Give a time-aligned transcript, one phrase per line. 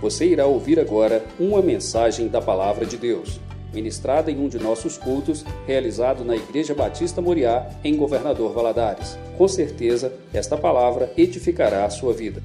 [0.00, 3.40] Você irá ouvir agora uma mensagem da Palavra de Deus,
[3.74, 9.18] ministrada em um de nossos cultos, realizado na Igreja Batista Moriá, em Governador Valadares.
[9.36, 12.40] Com certeza, esta palavra edificará a sua vida.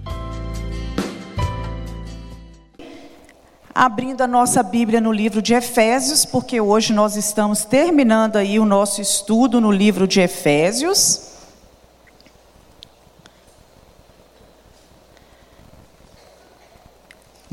[3.76, 8.66] Abrindo a nossa Bíblia no livro de Efésios, porque hoje nós estamos terminando aí o
[8.66, 11.33] nosso estudo no livro de Efésios.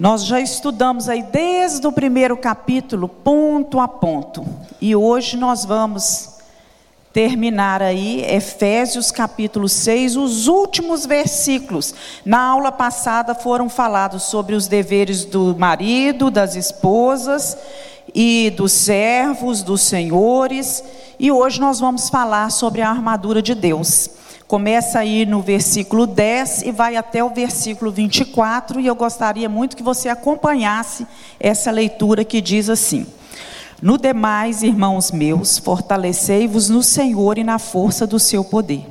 [0.00, 4.46] Nós já estudamos aí desde o primeiro capítulo, ponto a ponto.
[4.80, 6.36] E hoje nós vamos
[7.12, 11.95] terminar aí Efésios capítulo 6, os últimos versículos.
[12.24, 17.59] Na aula passada foram falados sobre os deveres do marido, das esposas
[18.14, 20.82] e dos servos, dos senhores,
[21.18, 24.09] e hoje nós vamos falar sobre a armadura de Deus.
[24.50, 29.76] Começa aí no versículo 10 e vai até o versículo 24, e eu gostaria muito
[29.76, 31.06] que você acompanhasse
[31.38, 33.07] essa leitura que diz assim:
[33.80, 38.84] No demais, irmãos meus, fortalecei-vos no Senhor e na força do seu poder.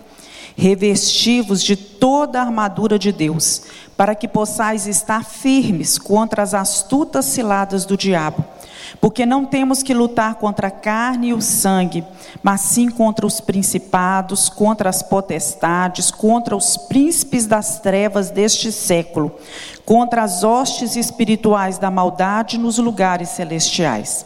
[0.56, 3.64] Revesti-vos de toda a armadura de Deus,
[3.98, 8.46] para que possais estar firmes contra as astutas ciladas do diabo
[9.00, 12.04] porque não temos que lutar contra a carne e o sangue,
[12.42, 19.32] mas sim contra os principados, contra as potestades, contra os príncipes das trevas deste século,
[19.86, 24.26] contra as hostes espirituais da maldade nos lugares celestiais.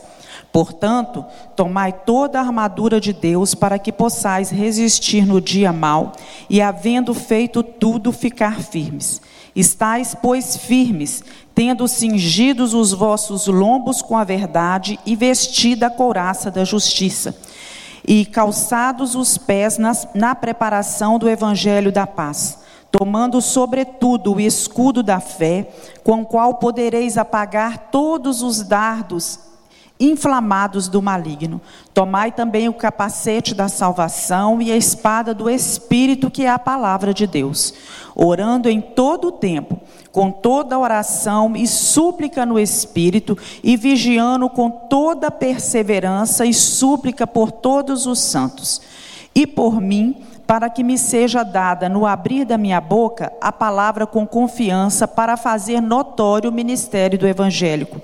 [0.53, 1.25] Portanto,
[1.55, 6.11] tomai toda a armadura de Deus para que possais resistir no dia mau
[6.47, 9.19] e, havendo feito tudo, ficar firmes.
[9.55, 11.23] Estais, pois, firmes,
[11.55, 17.35] tendo cingidos os vossos lombos com a verdade e vestida a couraça da justiça,
[18.05, 22.59] e calçados os pés nas, na preparação do evangelho da paz,
[22.91, 25.69] tomando sobretudo o escudo da fé,
[26.03, 29.52] com o qual podereis apagar todos os dardos
[30.03, 31.61] inflamados do maligno.
[31.93, 37.13] Tomai também o capacete da salvação e a espada do Espírito, que é a palavra
[37.13, 37.73] de Deus,
[38.15, 39.79] orando em todo o tempo,
[40.11, 47.51] com toda oração e súplica no Espírito, e vigiando com toda perseverança e súplica por
[47.51, 48.81] todos os santos.
[49.35, 54.05] E por mim, para que me seja dada no abrir da minha boca a palavra
[54.05, 58.01] com confiança para fazer notório o ministério do evangélico,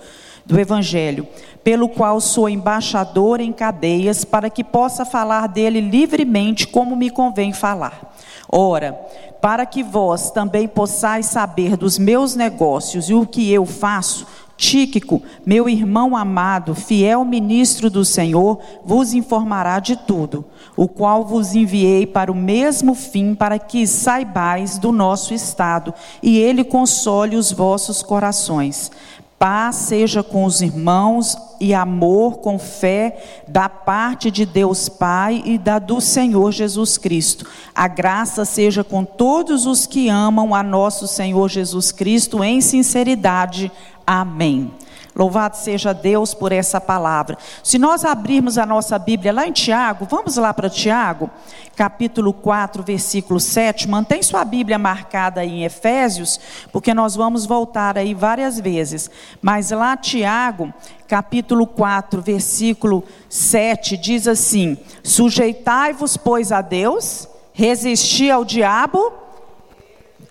[0.50, 1.26] do evangelho
[1.64, 7.54] pelo qual sou embaixador em cadeias, para que possa falar dele livremente, como me convém
[7.54, 8.16] falar.
[8.52, 8.94] Ora,
[9.42, 14.26] para que vós também possais saber dos meus negócios e o que eu faço,
[14.60, 20.44] Tíquico, meu irmão amado, fiel ministro do Senhor, vos informará de tudo,
[20.76, 26.38] o qual vos enviei para o mesmo fim, para que saibais do nosso estado, e
[26.38, 28.92] ele console os vossos corações.
[29.40, 35.58] Paz seja com os irmãos e amor com fé da parte de Deus Pai e
[35.58, 37.46] da do Senhor Jesus Cristo.
[37.74, 43.72] A graça seja com todos os que amam a nosso Senhor Jesus Cristo em sinceridade.
[44.06, 44.72] Amém.
[45.16, 47.38] Louvado seja Deus por essa palavra.
[47.64, 51.30] Se nós abrirmos a nossa Bíblia lá em Tiago, vamos lá para Tiago,
[51.75, 53.90] capítulo 4, versículo 7.
[53.90, 56.40] Mantém sua Bíblia marcada aí em Efésios,
[56.72, 59.09] porque nós vamos voltar aí várias vezes.
[59.42, 60.74] Mas lá Tiago,
[61.08, 69.12] capítulo 4, versículo 7, diz assim: Sujeitai-vos, pois, a Deus, resisti ao diabo.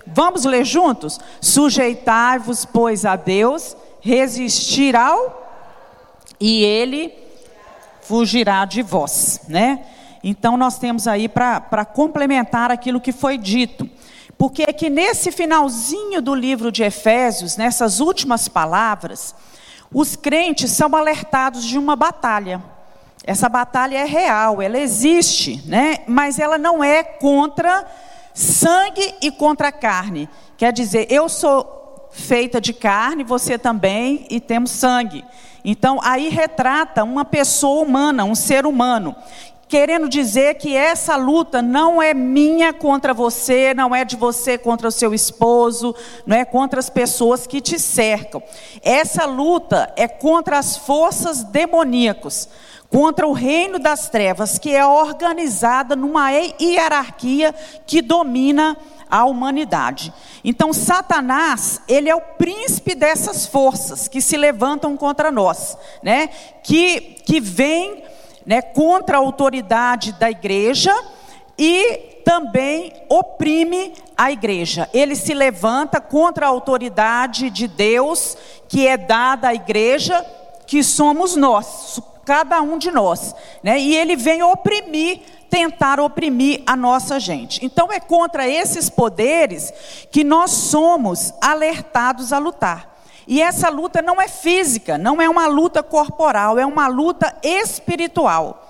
[0.07, 1.19] Vamos ler juntos?
[1.41, 3.77] Sujeitai-vos, pois, a Deus,
[4.09, 5.47] resistir ao
[6.41, 7.13] e ele
[8.01, 9.85] fugirá de vós, né?
[10.25, 13.89] Então nós temos aí para complementar aquilo que foi dito.
[14.39, 19.35] Porque é que nesse finalzinho do livro de Efésios, nessas últimas palavras,
[19.93, 22.63] os crentes são alertados de uma batalha.
[23.25, 25.99] Essa batalha é real, ela existe, né?
[26.07, 27.87] Mas ela não é contra
[28.33, 30.31] sangue e contra carne.
[30.57, 31.78] Quer dizer, eu sou
[32.11, 35.25] feita de carne, você também, e temos sangue.
[35.65, 39.15] Então, aí retrata uma pessoa humana, um ser humano,
[39.69, 44.89] querendo dizer que essa luta não é minha contra você, não é de você contra
[44.89, 45.95] o seu esposo,
[46.27, 48.43] não é contra as pessoas que te cercam.
[48.83, 52.49] Essa luta é contra as forças demoníacas,
[52.89, 57.55] contra o reino das trevas, que é organizada numa hierarquia
[57.87, 58.75] que domina
[59.11, 60.13] a humanidade.
[60.45, 66.29] Então, Satanás, ele é o príncipe dessas forças que se levantam contra nós, né?
[66.63, 68.03] Que, que vem
[68.47, 70.95] né, contra a autoridade da igreja
[71.59, 74.89] e também oprime a igreja.
[74.93, 78.37] Ele se levanta contra a autoridade de Deus
[78.69, 80.25] que é dada à igreja,
[80.67, 83.81] que somos nós, cada um de nós, né?
[83.81, 85.21] E ele vem oprimir,
[85.51, 87.65] tentar oprimir a nossa gente.
[87.65, 89.73] Então é contra esses poderes
[90.11, 92.99] que nós somos alertados a lutar.
[93.27, 98.65] E essa luta não é física, não é uma luta corporal, é uma luta espiritual.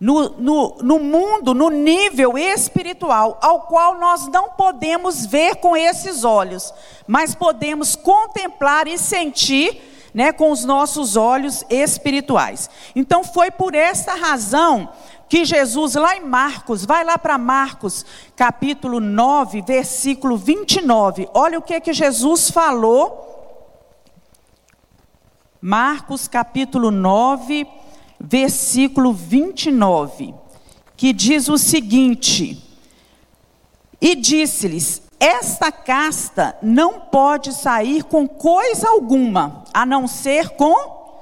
[0.00, 6.24] No, no, no, mundo, no nível espiritual, ao qual nós não podemos ver com esses
[6.24, 6.72] olhos,
[7.06, 12.68] mas podemos contemplar e sentir né, com os nossos olhos espirituais.
[12.96, 14.88] Então foi por essa razão
[15.30, 18.04] que Jesus, lá em Marcos, vai lá para Marcos,
[18.34, 21.28] capítulo 9, versículo 29.
[21.32, 23.28] Olha o que que Jesus falou.
[25.60, 27.64] Marcos, capítulo 9,
[28.18, 30.34] versículo 29,
[30.96, 32.60] que diz o seguinte:
[34.00, 41.20] E disse-lhes: esta casta não pode sair com coisa alguma, a não ser com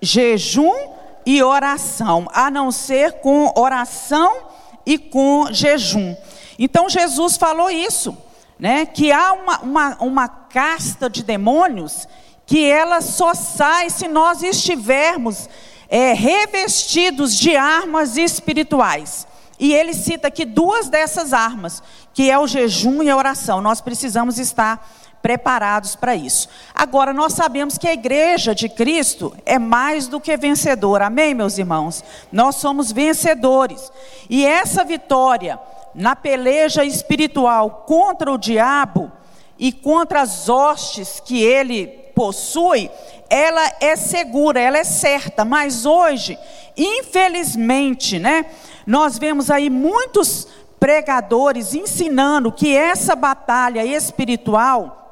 [0.00, 0.93] jejum
[1.26, 4.48] e oração, a não ser com oração
[4.84, 6.14] e com jejum.
[6.58, 8.16] Então Jesus falou isso,
[8.58, 8.86] né?
[8.86, 12.06] Que há uma, uma, uma casta de demônios
[12.46, 15.48] que ela só sai se nós estivermos
[15.88, 19.26] é, revestidos de armas espirituais.
[19.58, 21.82] E ele cita aqui duas dessas armas,
[22.12, 23.60] que é o jejum e a oração.
[23.60, 24.86] Nós precisamos estar
[25.24, 26.50] preparados para isso.
[26.74, 31.06] Agora, nós sabemos que a igreja de Cristo é mais do que vencedora.
[31.06, 32.04] Amém, meus irmãos?
[32.30, 33.90] Nós somos vencedores.
[34.28, 35.58] E essa vitória
[35.94, 39.10] na peleja espiritual contra o diabo
[39.58, 42.90] e contra as hostes que ele possui,
[43.30, 45.42] ela é segura, ela é certa.
[45.42, 46.38] Mas hoje,
[46.76, 48.44] infelizmente, né?
[48.86, 50.46] Nós vemos aí muitos
[50.78, 55.03] pregadores ensinando que essa batalha espiritual,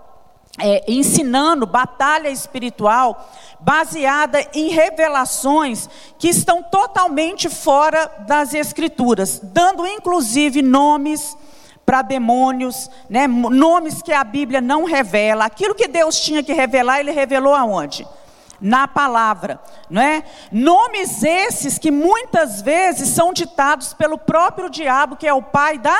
[0.59, 5.89] é, ensinando batalha espiritual baseada em revelações
[6.19, 11.37] que estão totalmente fora das escrituras, dando inclusive nomes
[11.87, 15.45] para demônios, né, nomes que a Bíblia não revela.
[15.45, 18.07] Aquilo que Deus tinha que revelar, ele revelou aonde?
[18.65, 19.61] na palavra,
[19.91, 20.23] não é?
[20.53, 25.99] Nomes esses que muitas vezes são ditados pelo próprio diabo, que é o pai da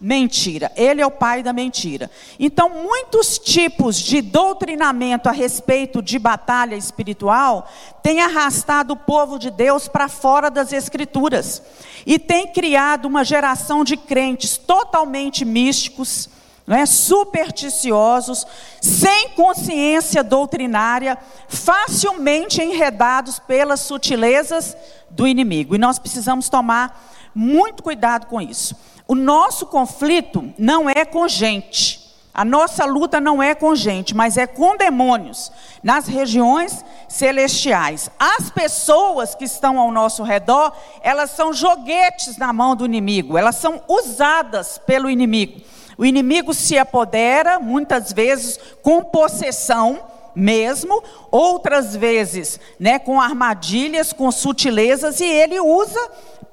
[0.00, 0.70] mentira.
[0.76, 2.10] Ele é o pai da mentira.
[2.38, 7.70] Então, muitos tipos de doutrinamento a respeito de batalha espiritual
[8.02, 11.62] têm arrastado o povo de Deus para fora das escrituras
[12.06, 16.28] e tem criado uma geração de crentes totalmente místicos,
[16.66, 16.86] não é?
[16.86, 18.46] supersticiosos,
[18.80, 21.16] sem consciência doutrinária,
[21.48, 24.76] facilmente enredados pelas sutilezas
[25.10, 25.74] do inimigo.
[25.74, 28.76] E nós precisamos tomar muito cuidado com isso.
[29.06, 32.02] O nosso conflito não é com gente.
[32.32, 35.52] A nossa luta não é com gente, mas é com demônios,
[35.84, 38.10] nas regiões celestiais.
[38.18, 43.54] As pessoas que estão ao nosso redor, elas são joguetes na mão do inimigo, elas
[43.54, 45.60] são usadas pelo inimigo.
[45.96, 50.00] O inimigo se apodera, muitas vezes, com possessão
[50.34, 51.00] mesmo,
[51.30, 56.00] outras vezes, né, com armadilhas, com sutilezas, e ele usa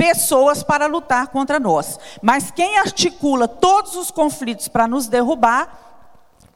[0.01, 1.99] pessoas para lutar contra nós.
[2.23, 5.77] Mas quem articula todos os conflitos para nos derrubar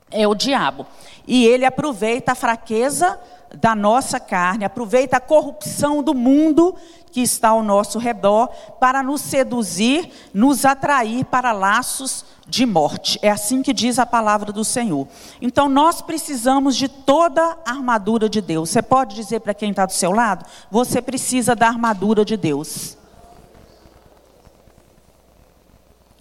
[0.10, 0.88] é o diabo.
[1.28, 3.20] E ele aproveita a fraqueza
[3.54, 6.76] da nossa carne, aproveita a corrupção do mundo
[7.12, 8.48] que está ao nosso redor
[8.80, 13.20] para nos seduzir, nos atrair para laços de morte.
[13.22, 15.08] É assim que diz a palavra do Senhor.
[15.40, 18.72] Então nós precisamos de toda a armadura de Deus.
[18.72, 20.44] Você pode dizer para quem está do seu lado?
[20.72, 22.98] Você precisa da armadura de Deus.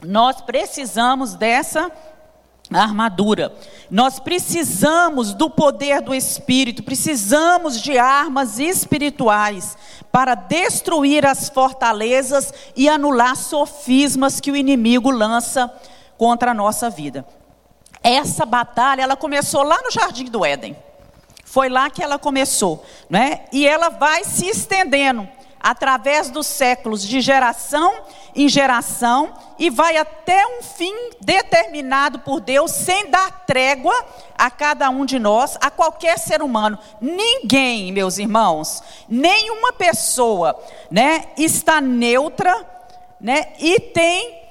[0.05, 1.91] Nós precisamos dessa
[2.73, 3.55] armadura.
[3.91, 9.77] Nós precisamos do poder do Espírito, precisamos de armas espirituais
[10.11, 15.73] para destruir as fortalezas e anular sofismas que o inimigo lança
[16.17, 17.27] contra a nossa vida.
[18.03, 20.77] Essa batalha, ela começou lá no Jardim do Éden.
[21.45, 23.45] Foi lá que ela começou, né?
[23.53, 25.29] E ela vai se estendendo
[25.61, 28.03] através dos séculos, de geração
[28.35, 33.95] em geração, e vai até um fim determinado por Deus, sem dar trégua
[34.37, 36.79] a cada um de nós, a qualquer ser humano.
[37.01, 40.59] Ninguém, meus irmãos, nenhuma pessoa,
[40.91, 42.67] né, está neutra,
[43.21, 44.45] né, e tem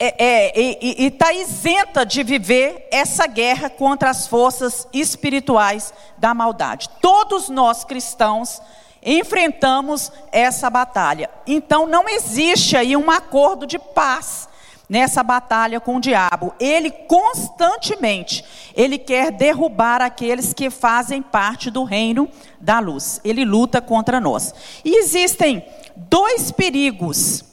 [0.00, 6.88] é, é, e está isenta de viver essa guerra contra as forças espirituais da maldade.
[7.00, 8.62] Todos nós cristãos
[9.16, 11.30] enfrentamos essa batalha.
[11.46, 14.48] Então não existe aí um acordo de paz
[14.88, 16.54] nessa batalha com o diabo.
[16.60, 22.28] Ele constantemente, ele quer derrubar aqueles que fazem parte do reino
[22.60, 23.20] da luz.
[23.24, 24.54] Ele luta contra nós.
[24.84, 25.64] E existem
[25.96, 27.44] dois perigos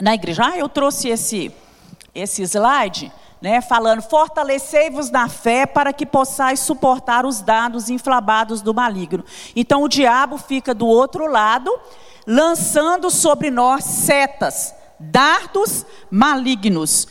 [0.00, 0.44] na igreja.
[0.46, 1.52] Ah, eu trouxe esse
[2.14, 3.12] esse slide
[3.44, 9.22] né, falando: fortalecei-vos na fé para que possais suportar os dados inflamados do maligno.
[9.54, 11.70] Então o diabo fica do outro lado,
[12.26, 17.06] lançando sobre nós setas, dardos malignos.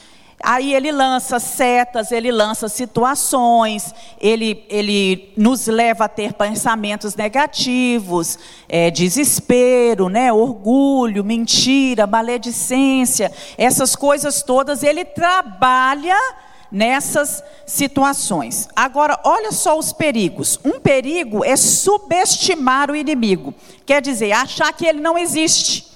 [0.46, 8.38] Aí ele lança setas, ele lança situações, ele, ele nos leva a ter pensamentos negativos,
[8.68, 16.20] é, desespero, né, orgulho, mentira, maledicência, essas coisas todas, ele trabalha
[16.70, 18.68] nessas situações.
[18.76, 20.60] Agora, olha só os perigos.
[20.66, 23.54] Um perigo é subestimar o inimigo,
[23.86, 25.94] quer dizer, achar que ele não existe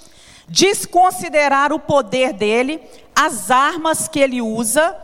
[0.48, 2.80] desconsiderar o poder dele,
[3.20, 4.96] as armas que ele usa,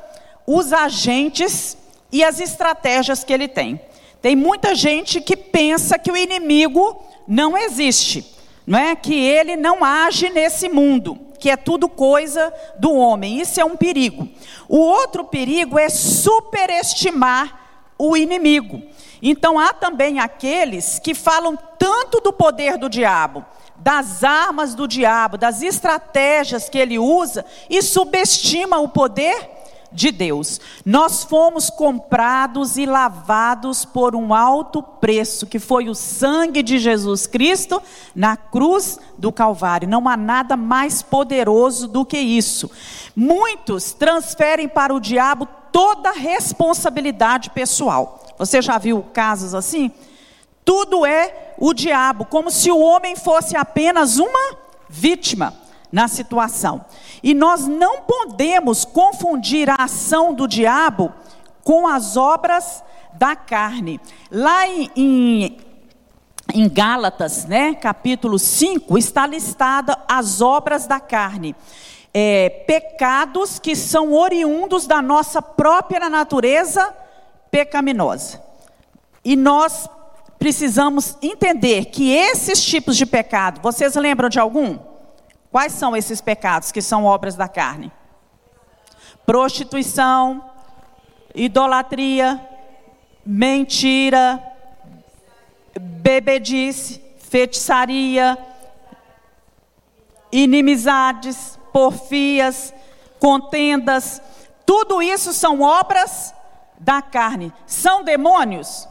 [0.46, 1.76] os agentes
[2.12, 3.82] e as estratégias que ele tem.
[4.22, 8.24] Tem muita gente que pensa que o inimigo não existe,
[8.68, 8.96] não é?
[8.96, 13.42] Que ele não age nesse mundo, que é tudo coisa do homem.
[13.42, 14.30] Isso é um perigo.
[14.70, 17.60] O outro perigo é superestimar
[17.98, 18.80] o inimigo.
[19.24, 23.44] Então há também aqueles que falam tanto do poder do diabo,
[23.84, 29.50] das armas do diabo, das estratégias que ele usa e subestima o poder
[29.92, 30.60] de Deus.
[30.86, 37.28] Nós fomos comprados e lavados por um alto preço, que foi o sangue de Jesus
[37.28, 37.82] Cristo
[38.16, 39.88] na cruz do Calvário.
[39.88, 42.72] Não há nada mais poderoso do que isso.
[43.16, 48.24] Muitos transferem para o diabo toda a responsabilidade pessoal.
[48.38, 49.92] Você já viu casos assim?
[50.66, 54.58] Tudo é o diabo, como se o homem fosse apenas uma
[54.90, 55.54] vítima
[55.92, 56.86] na situação.
[57.22, 61.14] E nós não podemos confundir a ação do diabo
[61.64, 64.00] com as obras da carne.
[64.32, 65.58] Lá em, em,
[66.54, 71.56] em Gálatas, né, capítulo 5, está listada as obras da carne.
[72.14, 76.94] É, pecados que são oriundos da nossa própria natureza
[77.50, 78.42] pecaminosa.
[79.26, 79.88] E nós
[80.44, 84.78] precisamos entender que esses tipos de pecado, vocês lembram de algum?
[85.50, 87.90] Quais são esses pecados que são obras da carne?
[89.26, 90.44] Prostituição,
[91.34, 92.46] idolatria,
[93.26, 94.44] mentira,
[95.80, 98.38] bebedice, feitiçaria,
[100.30, 102.74] inimizades, porfias,
[103.18, 104.22] contendas,
[104.66, 106.36] tudo isso são obras
[106.78, 107.54] da carne.
[107.66, 108.90] São demônios?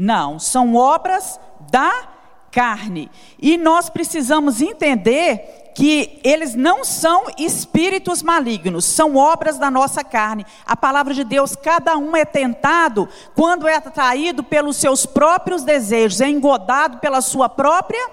[0.00, 1.38] Não, são obras
[1.70, 2.08] da
[2.50, 3.10] carne.
[3.38, 10.46] E nós precisamos entender que eles não são espíritos malignos, são obras da nossa carne.
[10.64, 16.22] A palavra de Deus, cada um é tentado quando é atraído pelos seus próprios desejos,
[16.22, 18.08] é engodado pela sua própria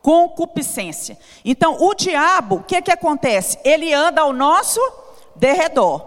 [0.00, 1.18] concupiscência.
[1.44, 3.58] Então, o diabo, o que, que acontece?
[3.62, 4.80] Ele anda ao nosso
[5.36, 6.02] derredor.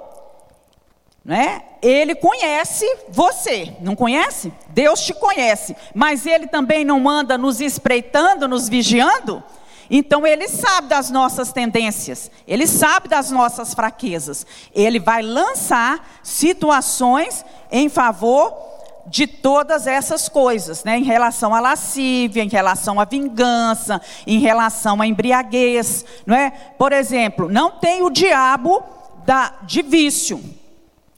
[1.23, 1.68] Né?
[1.81, 4.51] Ele conhece você, não conhece?
[4.69, 9.43] Deus te conhece, mas ele também não anda nos espreitando, nos vigiando?
[9.89, 14.45] Então ele sabe das nossas tendências, ele sabe das nossas fraquezas.
[14.73, 18.53] Ele vai lançar situações em favor
[19.07, 20.97] de todas essas coisas, né?
[20.99, 26.51] Em relação à lascívia, em relação à vingança, em relação à embriaguez, não é?
[26.77, 28.83] Por exemplo, não tem o diabo
[29.25, 30.39] da, de vício,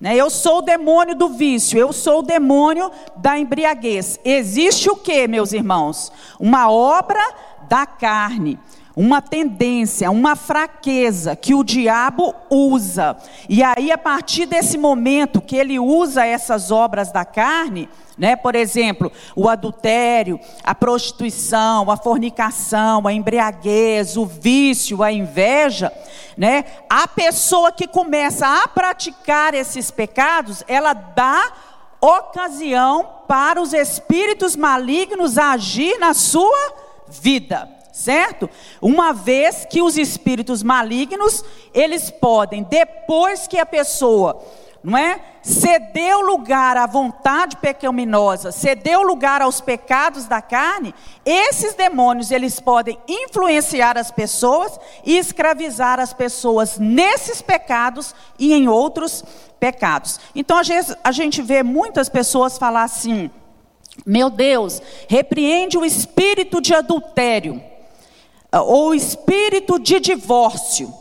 [0.01, 0.15] né?
[0.15, 4.19] Eu sou o demônio do vício, eu sou o demônio da embriaguez.
[4.25, 6.11] Existe o que, meus irmãos?
[6.39, 7.21] Uma obra
[7.69, 8.59] da carne
[8.95, 13.15] uma tendência, uma fraqueza que o diabo usa.
[13.47, 18.35] E aí, a partir desse momento que ele usa essas obras da carne, né?
[18.35, 25.91] Por exemplo, o adultério, a prostituição, a fornicação, a embriaguez, o vício, a inveja,
[26.37, 26.65] né?
[26.89, 31.51] A pessoa que começa a praticar esses pecados, ela dá
[32.01, 36.73] ocasião para os espíritos malignos agir na sua
[37.07, 38.49] vida certo?
[38.81, 41.43] Uma vez que os espíritos malignos,
[41.73, 44.41] eles podem, depois que a pessoa
[44.83, 45.19] não é?
[45.43, 50.93] Cedeu lugar à vontade pecaminosa, cedeu lugar aos pecados da carne,
[51.25, 58.67] esses demônios eles podem influenciar as pessoas e escravizar as pessoas nesses pecados e em
[58.67, 59.23] outros
[59.59, 60.19] pecados.
[60.35, 63.29] Então às vezes a gente vê muitas pessoas falar assim:
[64.05, 67.61] Meu Deus, repreende o espírito de adultério,
[68.59, 70.93] ou espírito de divórcio.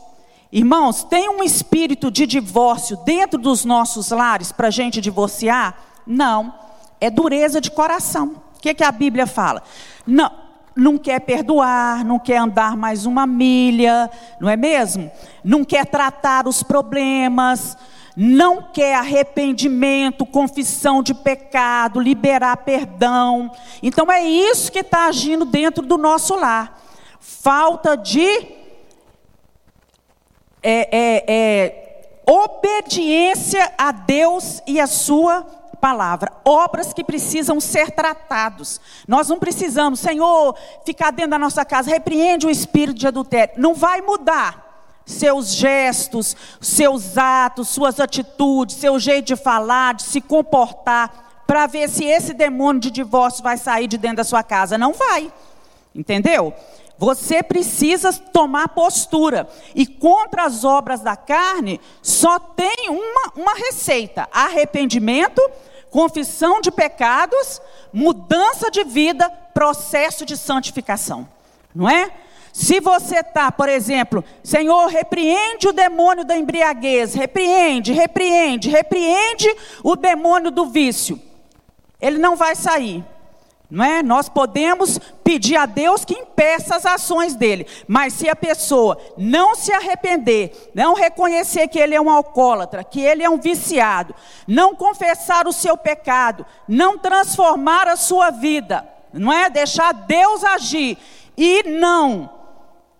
[0.52, 5.76] Irmãos, tem um espírito de divórcio dentro dos nossos lares para a gente divorciar?
[6.06, 6.52] Não,
[7.00, 8.42] é dureza de coração.
[8.56, 9.62] O que, que a Bíblia fala?
[10.06, 10.30] Não,
[10.74, 15.10] não quer perdoar, não quer andar mais uma milha, não é mesmo?
[15.44, 17.76] Não quer tratar os problemas,
[18.16, 23.50] não quer arrependimento, confissão de pecado, liberar perdão.
[23.82, 26.80] Então é isso que está agindo dentro do nosso lar.
[27.20, 28.26] Falta de
[30.62, 35.42] é, é, é, obediência a Deus e a sua
[35.80, 38.80] palavra, obras que precisam ser tratados.
[39.08, 43.54] Nós não precisamos, Senhor, ficar dentro da nossa casa, repreende o espírito de adultério.
[43.56, 44.68] Não vai mudar
[45.06, 51.88] seus gestos, seus atos, suas atitudes, seu jeito de falar, de se comportar, para ver
[51.88, 54.78] se esse demônio de divórcio vai sair de dentro da sua casa.
[54.78, 55.32] Não vai.
[55.92, 56.54] Entendeu?
[57.00, 59.48] Você precisa tomar postura.
[59.74, 65.40] E contra as obras da carne, só tem uma, uma receita: arrependimento
[65.90, 67.60] confissão de pecados,
[67.92, 71.28] mudança de vida, processo de santificação.
[71.74, 72.10] Não é?
[72.52, 79.52] Se você está, por exemplo, Senhor, repreende o demônio da embriaguez, repreende, repreende, repreende
[79.82, 81.20] o demônio do vício.
[82.00, 83.04] Ele não vai sair.
[83.70, 84.02] Não é?
[84.02, 89.54] Nós podemos pedir a Deus que impeça as ações dele, mas se a pessoa não
[89.54, 94.12] se arrepender, não reconhecer que ele é um alcoólatra, que ele é um viciado,
[94.46, 99.48] não confessar o seu pecado, não transformar a sua vida, não é?
[99.48, 100.98] Deixar Deus agir
[101.36, 102.28] e não,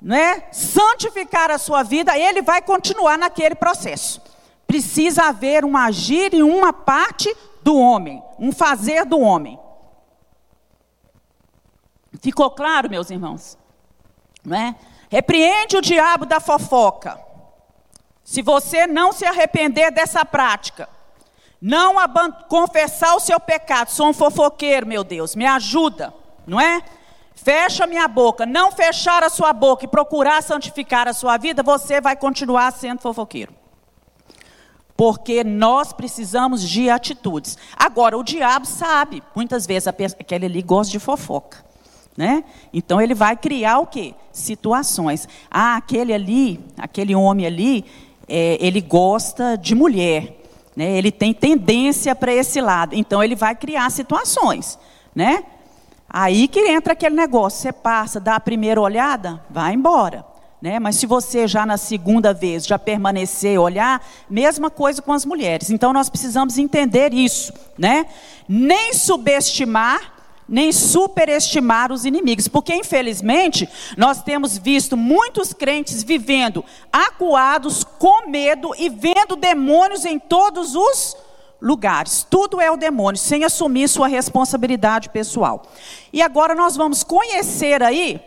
[0.00, 0.44] não é?
[0.52, 4.22] Santificar a sua vida, ele vai continuar naquele processo.
[4.68, 9.58] Precisa haver um agir e uma parte do homem, um fazer do homem.
[12.20, 13.56] Ficou claro, meus irmãos?
[14.44, 14.74] Não é?
[15.08, 17.18] Repreende o diabo da fofoca.
[18.22, 20.88] Se você não se arrepender dessa prática,
[21.60, 21.96] não
[22.48, 26.14] confessar o seu pecado, sou um fofoqueiro, meu Deus, me ajuda,
[26.47, 26.82] não é?
[27.34, 32.00] Fecha minha boca, não fechar a sua boca e procurar santificar a sua vida, você
[32.00, 33.54] vai continuar sendo fofoqueiro.
[34.95, 37.56] Porque nós precisamos de atitudes.
[37.75, 41.70] Agora, o diabo sabe, muitas vezes, aquele ali gosta de fofoca.
[42.21, 42.45] Né?
[42.71, 44.13] Então ele vai criar o quê?
[44.30, 45.26] Situações.
[45.50, 47.83] Ah, aquele ali, aquele homem ali,
[48.28, 50.39] é, ele gosta de mulher.
[50.76, 50.99] Né?
[50.99, 52.95] Ele tem tendência para esse lado.
[52.95, 54.78] Então ele vai criar situações.
[55.15, 55.45] Né?
[56.06, 57.63] Aí que entra aquele negócio.
[57.63, 60.23] Você passa, dá a primeira olhada, vai embora.
[60.61, 60.78] Né?
[60.78, 65.71] Mas se você já na segunda vez já permanecer olhar, mesma coisa com as mulheres.
[65.71, 68.04] Então nós precisamos entender isso, né?
[68.47, 70.20] Nem subestimar
[70.50, 78.73] nem superestimar os inimigos, porque infelizmente nós temos visto muitos crentes vivendo acuados, com medo
[78.76, 81.17] e vendo demônios em todos os
[81.63, 82.26] lugares.
[82.28, 85.63] Tudo é o demônio, sem assumir sua responsabilidade pessoal.
[86.13, 88.21] E agora nós vamos conhecer aí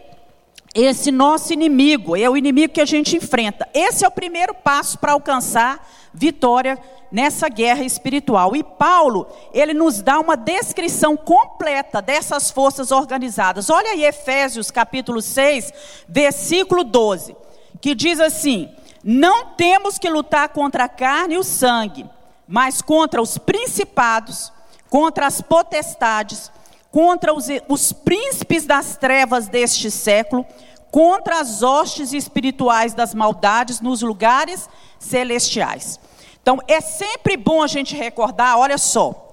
[0.73, 3.67] esse nosso inimigo, é o inimigo que a gente enfrenta.
[3.73, 6.79] Esse é o primeiro passo para alcançar vitória
[7.13, 8.55] nessa guerra espiritual.
[8.55, 13.69] E Paulo, ele nos dá uma descrição completa dessas forças organizadas.
[13.69, 15.71] Olha aí Efésios capítulo 6,
[16.09, 17.37] versículo 12,
[17.79, 22.09] que diz assim: Não temos que lutar contra a carne e o sangue,
[22.47, 24.51] mas contra os principados,
[24.89, 26.51] contra as potestades,
[26.91, 30.43] contra os, os príncipes das trevas deste século,
[30.89, 35.99] contra as hostes espirituais das maldades nos lugares celestiais.
[36.43, 39.23] Então, é sempre bom a gente recordar, olha só,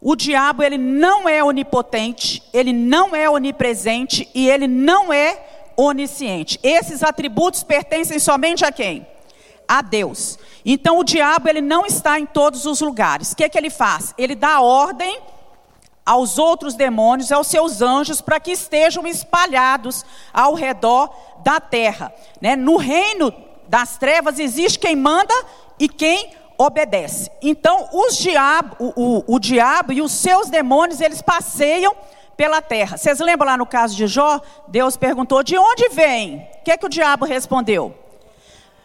[0.00, 5.38] o diabo ele não é onipotente, ele não é onipresente e ele não é
[5.76, 6.58] onisciente.
[6.62, 9.06] Esses atributos pertencem somente a quem?
[9.68, 10.38] A Deus.
[10.64, 13.32] Então o diabo ele não está em todos os lugares.
[13.32, 14.14] O que, é que ele faz?
[14.16, 15.20] Ele dá ordem
[16.06, 22.12] aos outros demônios, aos seus anjos, para que estejam espalhados ao redor da terra.
[22.40, 22.56] Né?
[22.56, 23.32] No reino
[23.68, 25.34] das trevas existe quem manda
[25.78, 27.30] e quem obedece.
[27.40, 27.88] Então,
[28.20, 31.96] diabo, o, o, o diabo e os seus demônios, eles passeiam
[32.36, 32.98] pela terra.
[32.98, 34.38] Vocês lembram lá no caso de Jó?
[34.68, 36.46] Deus perguntou: de onde vem?
[36.60, 37.94] O que, é que o diabo respondeu?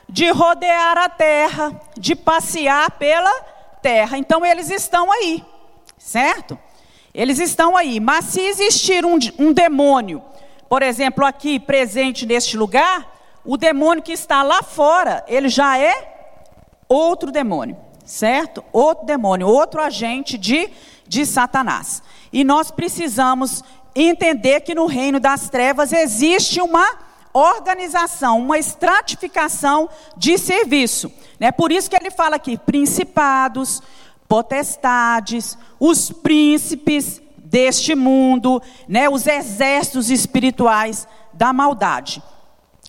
[0.07, 3.33] De rodear a terra, de passear pela
[3.81, 4.17] terra.
[4.17, 5.43] Então, eles estão aí,
[5.97, 6.57] certo?
[7.13, 7.99] Eles estão aí.
[7.99, 10.23] Mas se existir um, um demônio,
[10.69, 16.14] por exemplo, aqui presente neste lugar, o demônio que está lá fora, ele já é
[16.87, 18.63] outro demônio, certo?
[18.71, 20.69] Outro demônio, outro agente de,
[21.07, 22.01] de Satanás.
[22.31, 23.63] E nós precisamos
[23.95, 26.85] entender que no reino das trevas existe uma
[27.33, 31.11] organização, uma estratificação de serviço.
[31.39, 31.51] Né?
[31.51, 33.81] Por isso que ele fala aqui: principados,
[34.27, 39.09] potestades, os príncipes deste mundo, né?
[39.09, 42.21] os exércitos espirituais da maldade.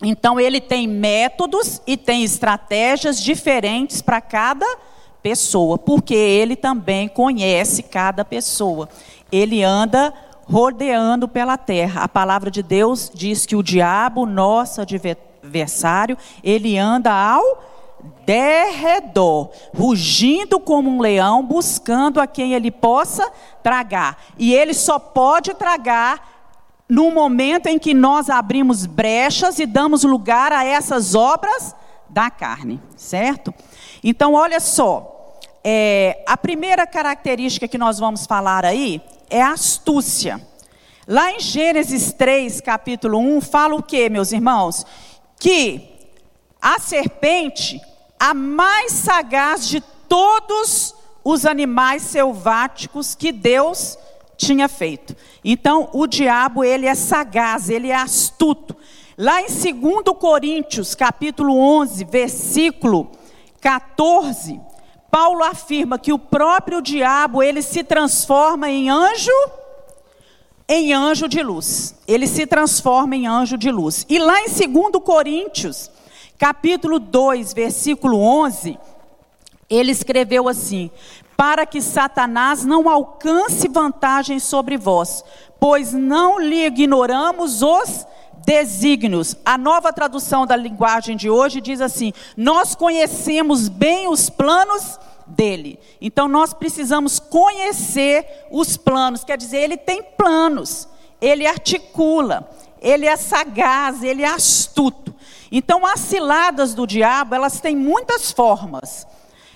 [0.01, 4.65] Então ele tem métodos e tem estratégias diferentes para cada
[5.23, 8.87] pessoa, porque ele também conhece cada pessoa.
[9.31, 12.03] Ele anda rodeando pela terra.
[12.03, 17.63] A palavra de Deus diz que o diabo, nosso adversário, ele anda ao
[18.25, 23.29] derredor, rugindo como um leão, buscando a quem ele possa
[23.63, 24.17] tragar.
[24.37, 26.36] E ele só pode tragar
[26.89, 31.75] no momento em que nós abrimos brechas e damos lugar a essas obras
[32.09, 33.53] da carne, certo?
[34.03, 40.41] Então, olha só, é, a primeira característica que nós vamos falar aí é astúcia.
[41.05, 44.85] Lá em Gênesis 3, capítulo 1, fala o que, meus irmãos?
[45.39, 46.09] Que
[46.61, 47.81] a serpente,
[48.19, 53.97] a mais sagaz de todos os animais selváticos que Deus
[54.37, 55.15] tinha feito.
[55.43, 58.75] Então, o diabo, ele é sagaz, ele é astuto.
[59.17, 63.09] Lá em 2 Coríntios, capítulo 11, versículo
[63.59, 64.61] 14,
[65.09, 69.31] Paulo afirma que o próprio diabo, ele se transforma em anjo,
[70.69, 71.95] em anjo de luz.
[72.07, 74.05] Ele se transforma em anjo de luz.
[74.07, 75.89] E lá em 2 Coríntios,
[76.37, 78.77] capítulo 2, versículo 11,
[79.69, 80.89] ele escreveu assim:
[81.37, 85.23] para que Satanás não alcance vantagem sobre vós,
[85.59, 88.07] pois não lhe ignoramos os
[88.43, 89.35] desígnios.
[89.45, 95.79] A nova tradução da linguagem de hoje diz assim: Nós conhecemos bem os planos dele.
[96.01, 100.87] Então nós precisamos conhecer os planos, quer dizer, ele tem planos,
[101.21, 102.49] ele articula,
[102.81, 105.13] ele é sagaz, ele é astuto.
[105.51, 109.05] Então as ciladas do diabo, elas têm muitas formas.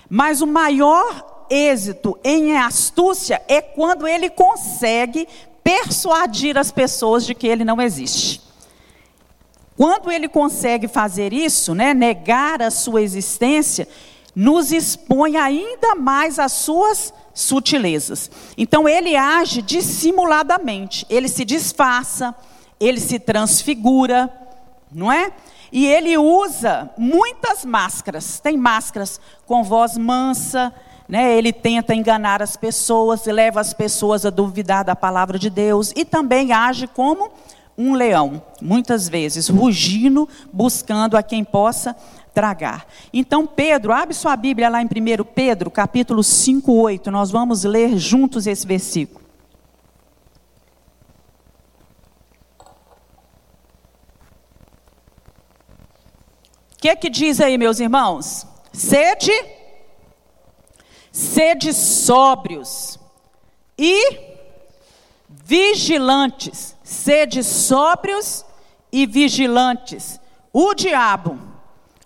[0.08, 5.28] Mas o maior êxito em astúcia é quando ele consegue
[5.62, 8.40] persuadir as pessoas de que ele não existe.
[9.76, 13.86] Quando ele consegue fazer isso, né, negar a sua existência,
[14.34, 18.30] nos expõe ainda mais às suas sutilezas.
[18.56, 22.34] Então ele age dissimuladamente, ele se disfarça,
[22.80, 24.32] ele se transfigura,
[24.90, 25.32] não é?
[25.70, 28.38] E ele usa muitas máscaras.
[28.38, 30.72] Tem máscaras com voz mansa,
[31.12, 35.92] né, ele tenta enganar as pessoas, leva as pessoas a duvidar da palavra de Deus
[35.94, 37.30] e também age como
[37.76, 41.94] um leão, muitas vezes, rugindo, buscando a quem possa
[42.32, 42.86] tragar.
[43.12, 47.98] Então, Pedro, abre sua Bíblia lá em 1 Pedro, capítulo 5, 8, nós vamos ler
[47.98, 49.20] juntos esse versículo.
[56.70, 58.46] O que, que diz aí, meus irmãos?
[58.72, 59.30] Sede
[61.12, 62.98] Sede sóbrios
[63.76, 64.18] e
[65.28, 66.74] vigilantes.
[66.82, 68.46] Sede sóbrios
[68.90, 70.18] e vigilantes.
[70.50, 71.38] O diabo,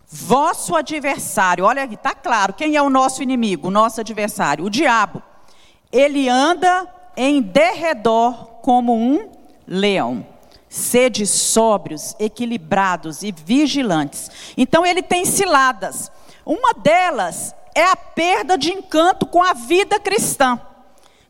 [0.08, 4.64] vosso adversário, olha aqui, está claro, quem é o nosso inimigo, o nosso adversário?
[4.64, 5.22] O diabo.
[5.92, 9.30] Ele anda em derredor como um
[9.66, 10.26] leão.
[10.68, 14.30] Sede sóbrios, equilibrados e vigilantes.
[14.56, 16.10] Então ele tem ciladas.
[16.44, 20.58] Uma delas é a perda de encanto com a vida cristã.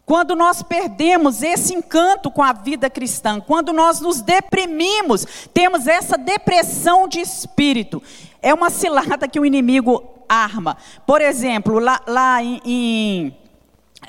[0.07, 6.17] Quando nós perdemos esse encanto com a vida cristã, quando nós nos deprimimos, temos essa
[6.17, 8.01] depressão de espírito,
[8.41, 10.77] é uma cilada que o inimigo arma.
[11.05, 13.37] Por exemplo, lá, lá em, em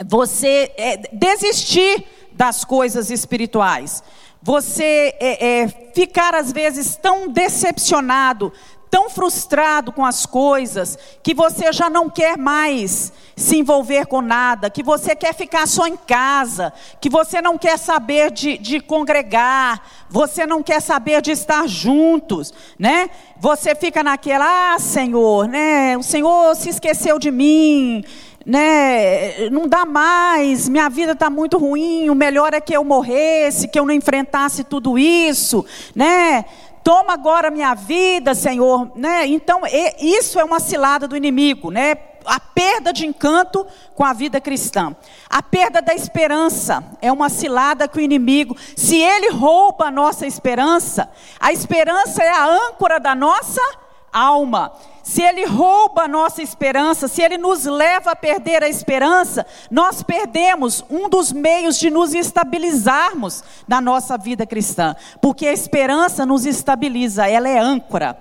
[0.06, 4.04] você é, desistir das coisas espirituais,
[4.44, 8.54] você é, é, ficar às vezes tão decepcionado,
[8.90, 14.70] tão frustrado com as coisas, que você já não quer mais se envolver com nada,
[14.70, 19.82] que você quer ficar só em casa, que você não quer saber de, de congregar,
[20.10, 23.10] você não quer saber de estar juntos, né?
[23.40, 25.98] Você fica naquela, ah, Senhor, né?
[25.98, 28.04] O Senhor se esqueceu de mim,
[28.48, 33.68] né, não dá mais, minha vida está muito ruim, o melhor é que eu morresse,
[33.68, 36.46] que eu não enfrentasse tudo isso, né?
[36.88, 39.28] Toma agora minha vida, Senhor, né?
[39.28, 39.64] Então,
[40.00, 41.98] isso é uma cilada do inimigo, né?
[42.26, 44.96] A perda de encanto com a vida cristã.
[45.30, 50.26] A perda da esperança é uma cilada que o inimigo, se ele rouba a nossa
[50.26, 53.62] esperança, a esperança é a âncora da nossa
[54.10, 54.72] alma.
[55.08, 60.04] Se ele rouba a nossa esperança, se ele nos leva a perder a esperança, nós
[60.04, 66.46] perdemos um dos meios de nos estabilizarmos na nossa vida cristã, porque a esperança nos
[66.46, 68.18] estabiliza, ela é âncora.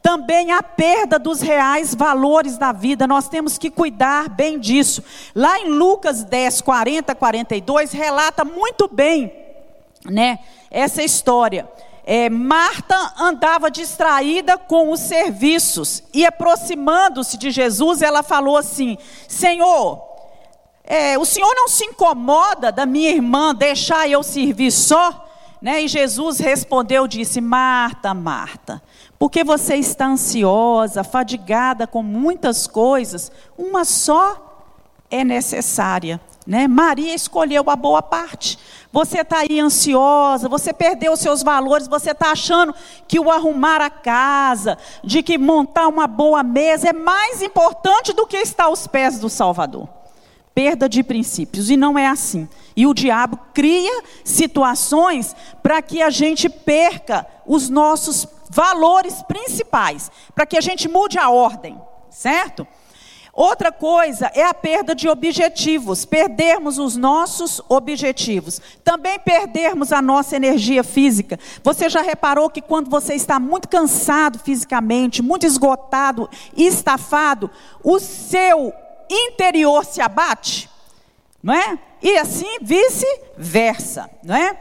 [0.00, 5.02] Também a perda dos reais valores da vida, nós temos que cuidar bem disso.
[5.34, 9.32] Lá em Lucas 10, 40, 42, relata muito bem,
[10.04, 10.38] né,
[10.70, 11.68] essa história
[12.10, 18.96] é, Marta andava distraída com os serviços e aproximando-se de Jesus, ela falou assim:
[19.28, 20.02] Senhor,
[20.84, 25.28] é, o Senhor não se incomoda da minha irmã deixar eu servir só?
[25.60, 25.82] Né?
[25.82, 28.82] E Jesus respondeu, disse: Marta, Marta,
[29.18, 34.64] porque você está ansiosa, fadigada com muitas coisas, uma só
[35.10, 36.18] é necessária.
[36.48, 36.66] Né?
[36.66, 38.58] Maria escolheu a boa parte.
[38.90, 42.74] Você está aí ansiosa, você perdeu os seus valores, você está achando
[43.06, 48.26] que o arrumar a casa, de que montar uma boa mesa é mais importante do
[48.26, 49.86] que estar aos pés do Salvador.
[50.54, 52.48] Perda de princípios, e não é assim.
[52.74, 60.46] E o diabo cria situações para que a gente perca os nossos valores principais, para
[60.46, 62.66] que a gente mude a ordem, certo?
[63.38, 70.34] Outra coisa é a perda de objetivos, perdermos os nossos objetivos, também perdermos a nossa
[70.34, 71.38] energia física.
[71.62, 77.48] Você já reparou que quando você está muito cansado fisicamente, muito esgotado, estafado,
[77.84, 78.72] o seu
[79.08, 80.68] interior se abate?
[81.40, 81.78] Não é?
[82.02, 84.58] E assim vice-versa, não é?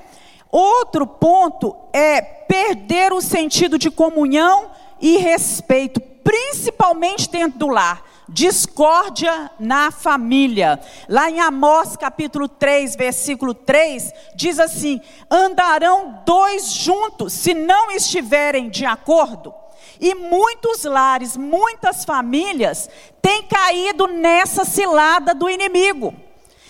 [0.52, 4.70] Outro ponto é perder o sentido de comunhão
[5.02, 10.80] e respeito, principalmente dentro do lar discórdia na família.
[11.08, 18.70] Lá em Amós capítulo 3, versículo 3, diz assim: andarão dois juntos se não estiverem
[18.70, 19.54] de acordo.
[20.00, 22.90] E muitos lares, muitas famílias
[23.22, 26.13] têm caído nessa cilada do inimigo.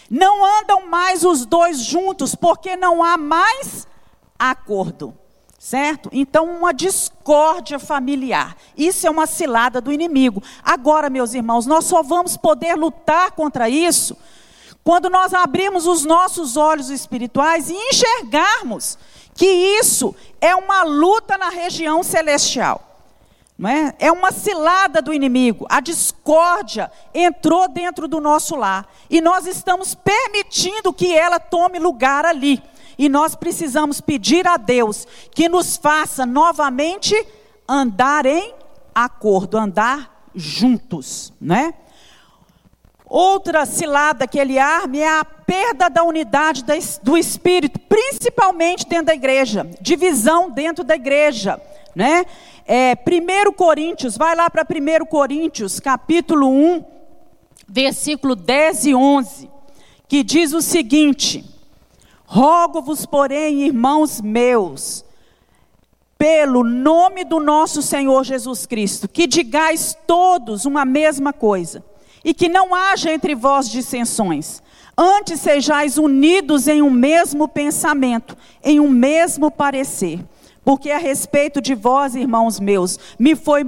[0.09, 3.85] Não andam mais os dois juntos porque não há mais
[4.39, 5.13] acordo
[5.57, 6.09] certo?
[6.11, 8.55] Então, uma discórdia familiar.
[8.77, 10.41] Isso é uma cilada do inimigo.
[10.63, 14.15] Agora, meus irmãos, nós só vamos poder lutar contra isso
[14.83, 18.97] quando nós abrirmos os nossos olhos espirituais e enxergarmos
[19.33, 22.81] que isso é uma luta na região celestial.
[23.57, 23.93] Não é?
[23.99, 25.65] é uma cilada do inimigo.
[25.67, 28.87] A discórdia entrou dentro do nosso lar.
[29.09, 32.63] E nós estamos permitindo que ela tome lugar ali.
[32.97, 37.15] E nós precisamos pedir a Deus que nos faça novamente
[37.67, 38.53] andar em
[38.93, 41.73] acordo, andar juntos, né?
[43.05, 46.63] Outra cilada que ele arma é a perda da unidade
[47.01, 51.61] do espírito, principalmente dentro da igreja, divisão dentro da igreja,
[51.95, 52.25] né?
[52.65, 56.83] É, 1 Coríntios, vai lá para 1 Coríntios, capítulo 1,
[57.67, 59.49] versículo 10 e 11,
[60.07, 61.45] que diz o seguinte:
[62.29, 65.05] Rogo-vos, porém, irmãos meus,
[66.17, 71.81] pelo nome do nosso Senhor Jesus Cristo, que digais todos uma mesma coisa,
[72.25, 74.61] e que não haja entre vós dissensões.
[74.97, 80.19] Antes sejais unidos em um mesmo pensamento, em um mesmo parecer.
[80.65, 83.63] Porque a respeito de vós, irmãos meus, me foi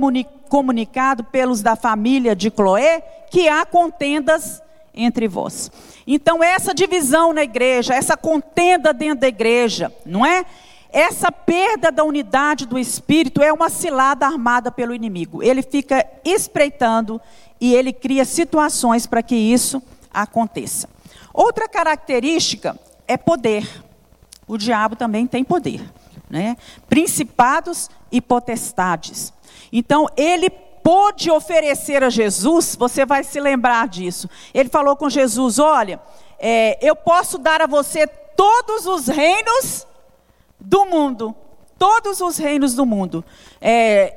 [0.50, 3.00] comunicado pelos da família de Cloé
[3.32, 4.62] que há contendas
[4.94, 5.72] entre vós.
[6.06, 10.46] Então, essa divisão na igreja, essa contenda dentro da igreja, não é?
[10.92, 15.44] Essa perda da unidade do espírito é uma cilada armada pelo inimigo.
[15.44, 17.22] Ele fica espreitando
[17.62, 20.90] e ele cria situações para que isso aconteça.
[21.32, 23.68] Outra característica é poder.
[24.48, 25.82] O diabo também tem poder,
[26.28, 26.58] né?
[26.90, 29.32] Principados e potestades.
[29.72, 30.50] Então, ele
[30.84, 34.30] pôde oferecer a Jesus, você vai se lembrar disso.
[34.54, 36.00] Ele falou com Jesus: Olha,
[36.38, 39.86] é, eu posso dar a você todos os reinos
[40.60, 41.36] do mundo.
[41.78, 43.24] Todos os reinos do mundo.
[43.62, 44.16] É,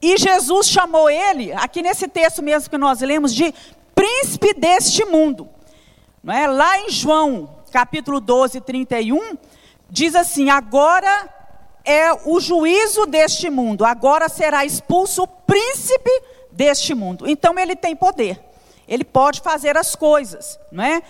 [0.00, 3.54] e Jesus chamou ele, aqui nesse texto mesmo que nós lemos, de
[3.94, 5.48] príncipe deste mundo.
[6.22, 6.46] Não é?
[6.46, 9.36] Lá em João, capítulo 12, 31,
[9.88, 11.28] diz assim: Agora
[11.84, 13.84] é o juízo deste mundo.
[13.84, 16.10] Agora será expulso o príncipe
[16.50, 17.28] deste mundo.
[17.28, 18.40] Então ele tem poder.
[18.86, 21.02] Ele pode fazer as coisas, não é?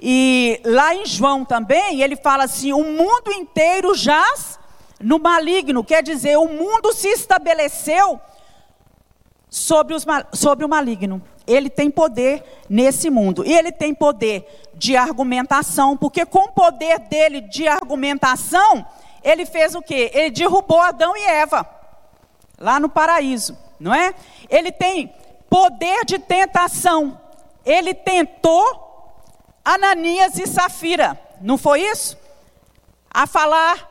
[0.00, 4.58] E lá em João também, ele fala assim: o mundo inteiro jaz
[5.00, 8.20] no maligno, quer dizer, o mundo se estabeleceu
[9.48, 11.22] sobre, os, sobre o maligno.
[11.46, 13.44] Ele tem poder nesse mundo.
[13.46, 18.84] E ele tem poder de argumentação, porque com o poder dele de argumentação,
[19.28, 20.10] ele fez o quê?
[20.14, 21.68] Ele derrubou Adão e Eva,
[22.58, 23.56] lá no paraíso.
[23.78, 24.14] não é?
[24.48, 25.12] Ele tem
[25.48, 27.20] poder de tentação.
[27.64, 28.88] Ele tentou
[29.64, 32.16] Ananias e Safira, não foi isso?
[33.10, 33.88] A falar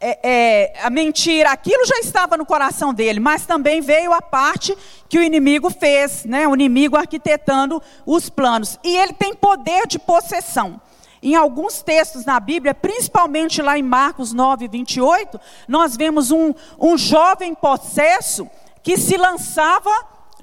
[0.00, 4.76] é, é, a mentira, aquilo já estava no coração dele, mas também veio a parte
[5.10, 6.48] que o inimigo fez, né?
[6.48, 8.78] o inimigo arquitetando os planos.
[8.82, 10.80] E ele tem poder de possessão.
[11.22, 16.96] Em alguns textos na Bíblia, principalmente lá em Marcos 9, 28, nós vemos um, um
[16.96, 18.48] jovem possesso
[18.82, 19.90] que se lançava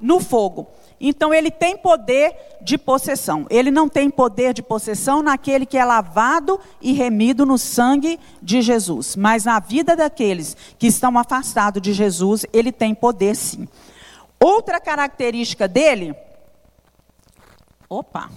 [0.00, 0.68] no fogo.
[1.00, 3.46] Então ele tem poder de possessão.
[3.48, 8.60] Ele não tem poder de possessão naquele que é lavado e remido no sangue de
[8.60, 9.14] Jesus.
[9.14, 13.68] Mas na vida daqueles que estão afastados de Jesus, ele tem poder sim.
[14.40, 16.14] Outra característica dele,
[17.88, 18.30] opa,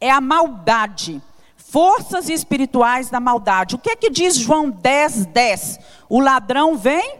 [0.00, 1.22] é a maldade.
[1.56, 3.74] Forças espirituais da maldade.
[3.74, 5.78] O que é que diz João 10, 10?
[6.08, 7.18] O ladrão vem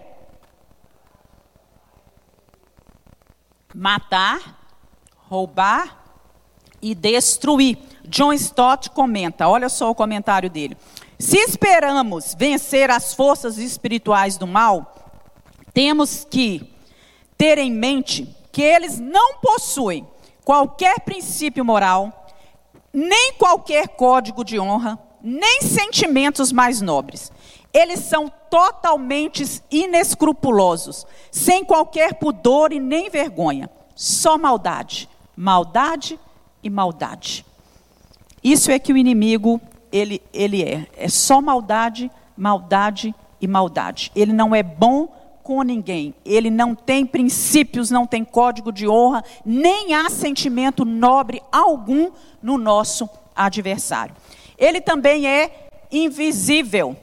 [3.75, 4.59] matar,
[5.17, 5.99] roubar
[6.81, 7.79] e destruir.
[8.05, 10.77] John Stott comenta, olha só o comentário dele.
[11.19, 14.95] Se esperamos vencer as forças espirituais do mal,
[15.75, 16.73] temos que
[17.37, 20.07] ter em mente que eles não possuem
[20.45, 22.18] qualquer princípio moral,
[22.99, 27.31] nem qualquer código de honra, nem sentimentos mais nobres.
[27.73, 33.71] Eles são totalmente inescrupulosos, sem qualquer pudor e nem vergonha.
[33.95, 36.19] Só maldade, maldade
[36.61, 37.47] e maldade.
[38.43, 39.61] Isso é que o inimigo
[39.93, 40.87] ele, ele é.
[40.97, 44.11] É só maldade, maldade e maldade.
[44.15, 45.15] Ele não é bom
[45.49, 46.15] com ninguém.
[46.27, 52.11] Ele não tem princípios, não tem código de honra, nem há sentimento nobre algum
[52.43, 54.15] no nosso adversário.
[54.59, 56.95] Ele também é invisível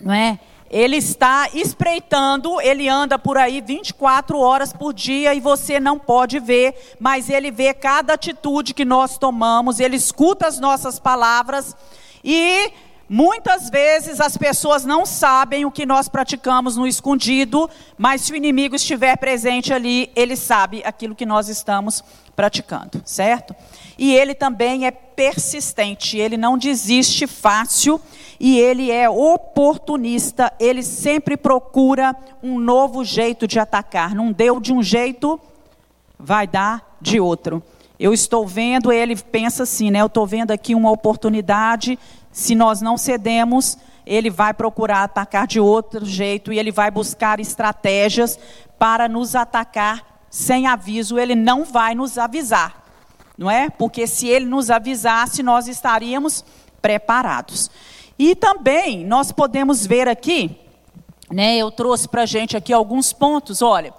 [0.00, 0.38] não é?
[0.70, 6.40] Ele está espreitando, ele anda por aí 24 horas por dia e você não pode
[6.40, 11.76] ver, mas ele vê cada atitude que nós tomamos, ele escuta as nossas palavras
[12.24, 12.72] e
[13.08, 18.36] muitas vezes as pessoas não sabem o que nós praticamos no escondido, mas se o
[18.36, 22.02] inimigo estiver presente ali, ele sabe aquilo que nós estamos
[22.34, 23.54] praticando, certo?
[23.98, 28.00] E ele também é persistente, ele não desiste fácil
[28.38, 34.14] e ele é oportunista, ele sempre procura um novo jeito de atacar.
[34.14, 35.40] Não deu de um jeito,
[36.18, 37.62] vai dar de outro.
[37.98, 40.02] Eu estou vendo, ele pensa assim, né?
[40.02, 41.98] Eu estou vendo aqui uma oportunidade,
[42.36, 47.40] se nós não cedemos, ele vai procurar atacar de outro jeito e ele vai buscar
[47.40, 48.38] estratégias
[48.78, 52.84] para nos atacar sem aviso, ele não vai nos avisar,
[53.38, 53.70] não é?
[53.70, 56.44] Porque se ele nos avisasse, nós estaríamos
[56.82, 57.70] preparados.
[58.18, 60.60] E também nós podemos ver aqui,
[61.32, 63.62] né, eu trouxe para a gente aqui alguns pontos.
[63.62, 63.94] Olha,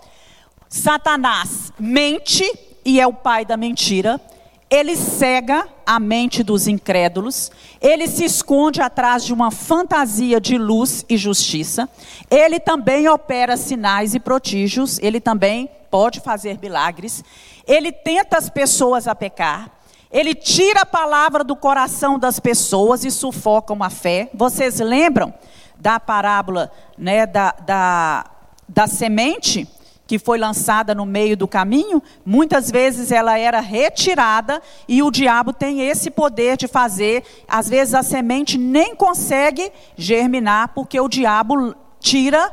[0.70, 2.44] Satanás mente
[2.86, 4.22] e é o pai da mentira.
[4.70, 7.50] Ele cega a mente dos incrédulos,
[7.80, 11.88] ele se esconde atrás de uma fantasia de luz e justiça,
[12.30, 17.24] ele também opera sinais e prodígios, ele também pode fazer milagres,
[17.66, 19.72] ele tenta as pessoas a pecar,
[20.12, 24.30] ele tira a palavra do coração das pessoas e sufoca uma fé.
[24.34, 25.34] Vocês lembram
[25.78, 28.26] da parábola né, da, da,
[28.68, 29.68] da semente
[30.08, 32.02] que foi lançada no meio do caminho?
[32.26, 37.24] Muitas vezes ela era retirada e o diabo tem esse poder de fazer.
[37.48, 42.52] Às vezes a semente nem consegue germinar porque o diabo tira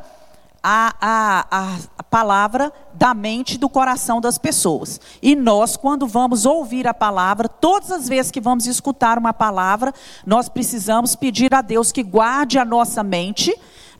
[0.67, 4.99] a, a, a, palavra da mente do coração das pessoas.
[5.21, 9.93] E nós, quando vamos ouvir a palavra, todas as vezes que vamos escutar uma palavra,
[10.25, 13.55] nós precisamos pedir a Deus que guarde a nossa mente.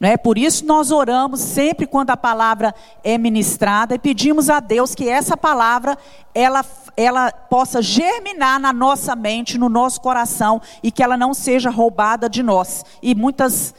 [0.06, 0.18] É?
[0.18, 5.10] Por isso nós oramos sempre quando a palavra é ministrada e pedimos a Deus que
[5.10, 5.98] essa palavra
[6.34, 6.64] ela,
[6.96, 12.30] ela possa germinar na nossa mente, no nosso coração e que ela não seja roubada
[12.30, 12.86] de nós.
[13.02, 13.74] E muitas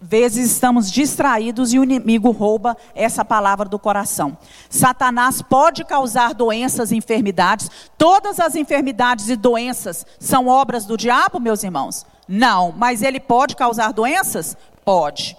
[0.00, 4.36] vezes estamos distraídos e o inimigo rouba essa palavra do coração.
[4.68, 7.70] Satanás pode causar doenças e enfermidades.
[7.98, 12.06] Todas as enfermidades e doenças são obras do diabo, meus irmãos?
[12.28, 14.56] Não, mas ele pode causar doenças?
[14.84, 15.36] Pode.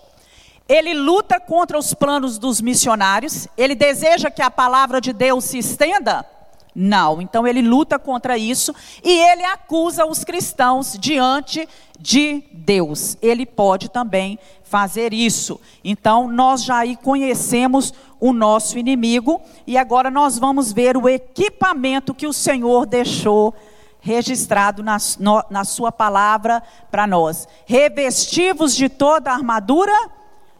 [0.68, 3.48] Ele luta contra os planos dos missionários.
[3.58, 6.26] Ele deseja que a palavra de Deus se estenda?
[6.74, 7.22] Não.
[7.22, 13.18] Então ele luta contra isso e ele acusa os cristãos diante de Deus.
[13.22, 15.62] Ele pode também fazer isso.
[15.84, 22.14] Então nós já aí conhecemos o nosso inimigo e agora nós vamos ver o equipamento
[22.14, 23.54] que o Senhor deixou
[24.02, 26.62] registrado na, no, na sua palavra
[26.92, 27.48] para nós.
[27.66, 29.94] Revestivos de toda a armadura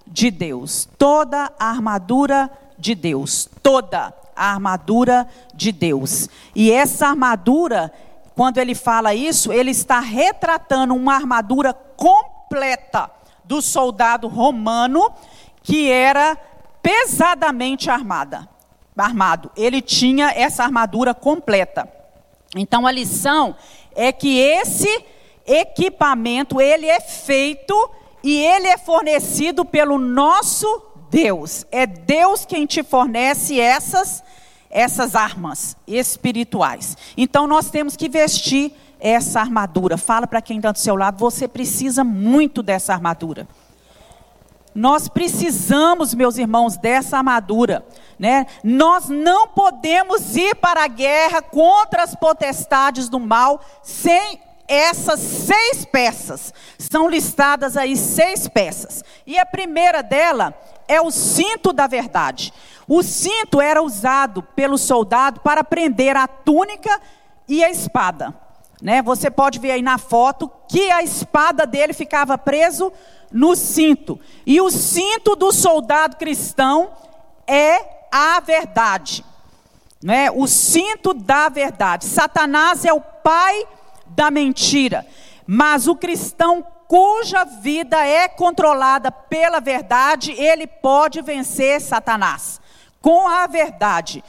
[0.08, 0.88] de Deus.
[0.98, 6.30] Toda a armadura de Deus, toda a armadura de Deus.
[6.54, 7.92] E essa armadura,
[8.36, 13.10] quando ele fala isso, ele está retratando uma armadura completa
[13.44, 15.12] do soldado romano
[15.64, 16.38] que era
[16.82, 18.48] pesadamente armada,
[18.96, 19.50] armado.
[19.56, 21.90] Ele tinha essa armadura completa.
[22.56, 23.56] Então a lição
[23.96, 25.04] é que esse
[25.46, 27.74] equipamento ele é feito
[28.26, 30.66] e ele é fornecido pelo nosso
[31.12, 31.64] Deus.
[31.72, 34.24] É Deus quem te fornece essas
[34.68, 36.98] essas armas espirituais.
[37.16, 39.96] Então nós temos que vestir essa armadura.
[39.96, 43.48] Fala para quem está do seu lado, você precisa muito dessa armadura.
[44.74, 47.86] Nós precisamos, meus irmãos, dessa armadura.
[48.20, 48.48] Né?
[48.64, 55.86] Nós não podemos ir para a guerra contra as potestades do mal sem essas seis
[55.86, 56.54] peças.
[56.78, 59.04] São listadas aí seis peças.
[59.26, 60.54] E a primeira dela
[60.88, 62.54] é o cinto da verdade.
[62.88, 67.02] O cinto era usado pelo soldado para prender a túnica
[67.48, 68.34] e a espada.
[68.82, 69.02] Né?
[69.02, 72.92] Você pode ver aí na foto que a espada dele ficava preso
[73.32, 74.20] no cinto.
[74.46, 76.92] E o cinto do soldado cristão
[77.48, 79.26] é a verdade.
[80.04, 80.30] Né?
[80.30, 82.06] O cinto da verdade.
[82.06, 83.66] Satanás é o pai
[84.16, 85.06] da mentira.
[85.46, 92.62] Mas o cristão cuja vida é controlada pela verdade, ele pode vencer Satanás
[93.06, 94.24] com a verdade.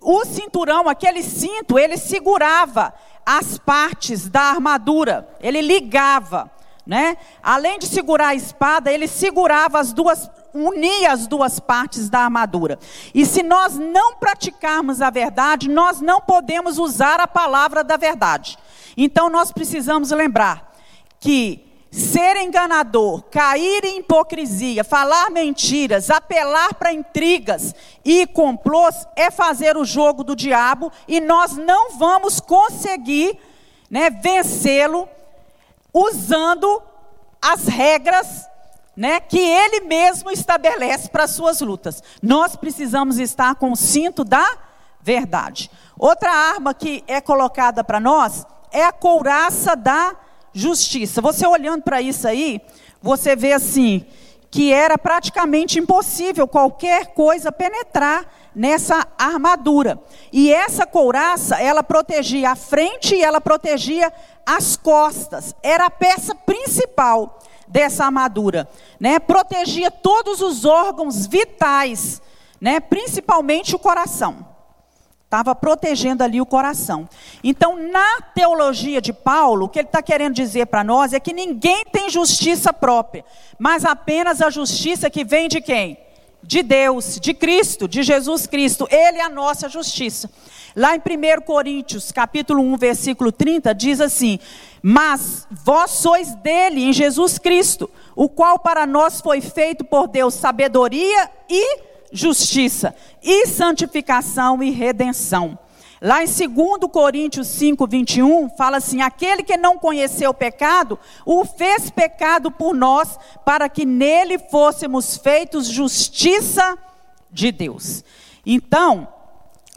[0.00, 2.94] O cinturão, aquele cinto, ele segurava
[3.26, 6.48] as partes da armadura, ele ligava,
[6.86, 7.16] né?
[7.42, 12.78] Além de segurar a espada, ele segurava as duas, unia as duas partes da armadura.
[13.14, 18.58] E se nós não praticarmos a verdade, nós não podemos usar a palavra da verdade.
[18.96, 20.72] Então nós precisamos lembrar
[21.18, 27.74] que ser enganador, cair em hipocrisia, falar mentiras, apelar para intrigas
[28.04, 33.36] e complôs é fazer o jogo do diabo e nós não vamos conseguir
[33.90, 35.08] né, vencê-lo
[35.92, 36.80] usando
[37.42, 38.49] as regras
[39.00, 42.02] né, que ele mesmo estabelece para as suas lutas.
[42.22, 44.46] Nós precisamos estar com o cinto da
[45.00, 45.70] verdade.
[45.98, 50.14] Outra arma que é colocada para nós é a couraça da
[50.52, 51.22] justiça.
[51.22, 52.60] Você olhando para isso aí,
[53.00, 54.04] você vê assim
[54.50, 59.98] que era praticamente impossível qualquer coisa penetrar nessa armadura.
[60.30, 64.12] E essa couraça, ela protegia a frente e ela protegia
[64.44, 65.54] as costas.
[65.62, 67.38] Era a peça principal
[67.70, 68.68] dessa armadura,
[68.98, 69.18] né?
[69.18, 72.20] Protegia todos os órgãos vitais,
[72.60, 72.80] né?
[72.80, 74.50] Principalmente o coração.
[75.24, 77.08] Estava protegendo ali o coração.
[77.44, 81.32] Então, na teologia de Paulo, o que ele está querendo dizer para nós é que
[81.32, 83.24] ninguém tem justiça própria,
[83.56, 85.96] mas apenas a justiça que vem de quem?
[86.42, 88.88] De Deus, de Cristo, de Jesus Cristo.
[88.90, 90.28] Ele é a nossa justiça.
[90.74, 94.38] Lá em 1 Coríntios, capítulo 1, versículo 30, diz assim:
[94.82, 100.34] Mas vós sois dele, em Jesus Cristo, o qual para nós foi feito por Deus
[100.34, 101.80] sabedoria e
[102.12, 105.58] justiça, e santificação e redenção.
[106.00, 111.44] Lá em 2 Coríntios 5, 21, fala assim: aquele que não conheceu o pecado, o
[111.44, 116.78] fez pecado por nós, para que nele fôssemos feitos justiça
[117.30, 118.02] de Deus.
[118.46, 119.08] Então,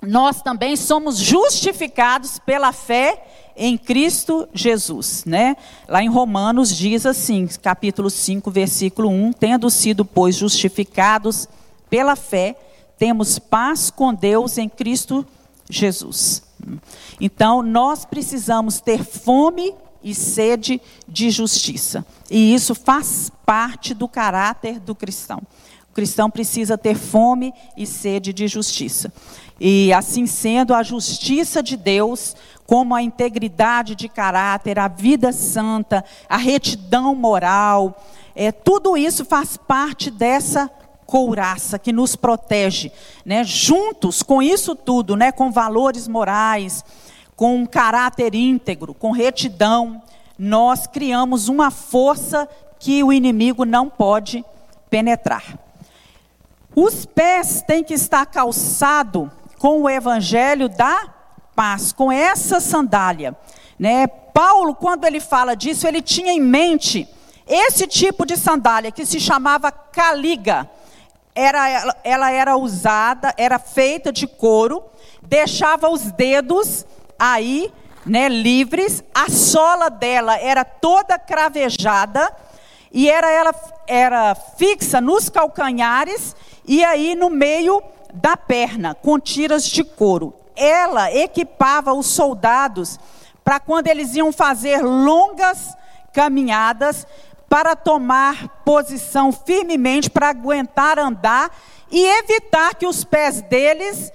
[0.06, 3.26] nós também somos justificados pela fé
[3.56, 5.56] em Cristo Jesus, né?
[5.88, 11.48] Lá em Romanos diz assim, capítulo 5, versículo 1, tendo sido pois justificados
[11.90, 12.56] pela fé,
[12.98, 15.26] temos paz com Deus em Cristo
[15.70, 16.44] Jesus.
[17.20, 19.74] Então, nós precisamos ter fome
[20.04, 22.06] e sede de justiça.
[22.30, 25.42] E isso faz parte do caráter do cristão.
[25.94, 29.14] O cristão precisa ter fome e sede de justiça.
[29.60, 32.36] E assim sendo, a justiça de Deus,
[32.66, 38.04] como a integridade de caráter, a vida santa, a retidão moral,
[38.36, 40.68] é, tudo isso faz parte dessa
[41.06, 42.92] couraça que nos protege,
[43.24, 43.44] né?
[43.44, 45.32] Juntos com isso tudo, né?
[45.32, 46.84] Com valores morais,
[47.36, 50.02] com um caráter íntegro, com retidão,
[50.40, 54.44] nós criamos uma força que o inimigo não pode
[54.90, 55.63] penetrar.
[56.76, 61.08] Os pés têm que estar calçado com o evangelho da
[61.56, 63.36] paz, com essa sandália,
[63.78, 64.08] né?
[64.08, 67.08] Paulo, quando ele fala disso, ele tinha em mente
[67.48, 70.70] esse tipo de sandália que se chamava caliga
[71.36, 74.84] era, ela era usada, era feita de couro,
[75.22, 76.86] deixava os dedos
[77.18, 77.72] aí,
[78.06, 82.30] né, livres, a sola dela era toda cravejada
[82.92, 83.56] e era ela
[83.88, 86.36] era fixa nos calcanhares
[86.66, 87.82] e aí no meio
[88.14, 90.34] da perna com tiras de couro.
[90.56, 93.00] Ela equipava os soldados
[93.44, 95.76] para quando eles iam fazer longas
[96.14, 97.08] caminhadas
[97.50, 101.52] para tomar posição firmemente, para aguentar andar
[101.92, 104.12] e evitar que os pés deles,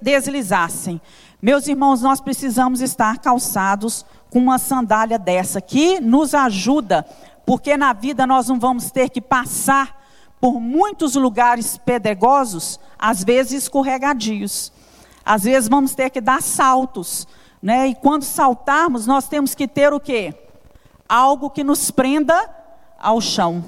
[0.00, 1.00] deslizassem.
[1.42, 7.06] Meus irmãos, nós precisamos estar calçados com uma sandália dessa que nos ajuda,
[7.44, 10.03] porque na vida nós não vamos ter que passar
[10.44, 14.70] por muitos lugares pedregosos, às vezes escorregadios.
[15.24, 17.26] Às vezes vamos ter que dar saltos,
[17.62, 17.88] né?
[17.88, 20.34] E quando saltarmos, nós temos que ter o quê?
[21.08, 22.46] Algo que nos prenda
[23.00, 23.64] ao chão.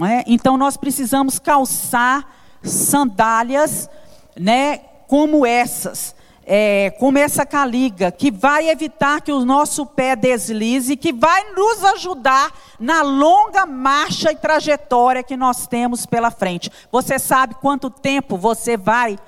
[0.00, 0.22] É?
[0.28, 2.24] Então nós precisamos calçar
[2.62, 3.90] sandálias,
[4.38, 4.78] né,
[5.08, 6.14] como essas,
[6.48, 11.82] é, como essa caliga, que vai evitar que o nosso pé deslize, que vai nos
[11.84, 16.70] ajudar na longa marcha e trajetória que nós temos pela frente.
[16.92, 19.18] Você sabe quanto tempo você vai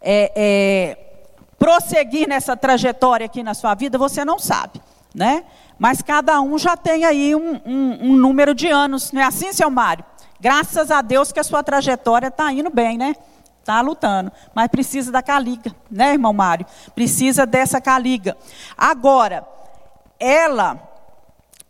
[0.00, 0.98] é, é,
[1.58, 3.98] prosseguir nessa trajetória aqui na sua vida?
[3.98, 4.80] Você não sabe,
[5.14, 5.44] né?
[5.78, 9.52] Mas cada um já tem aí um, um, um número de anos, não é assim,
[9.52, 10.04] seu Mário?
[10.40, 13.14] Graças a Deus que a sua trajetória está indo bem, né?
[13.64, 14.30] Está lutando.
[14.54, 16.66] Mas precisa da caliga, né, irmão Mário?
[16.94, 18.36] Precisa dessa caliga.
[18.76, 19.48] Agora,
[20.20, 20.78] ela,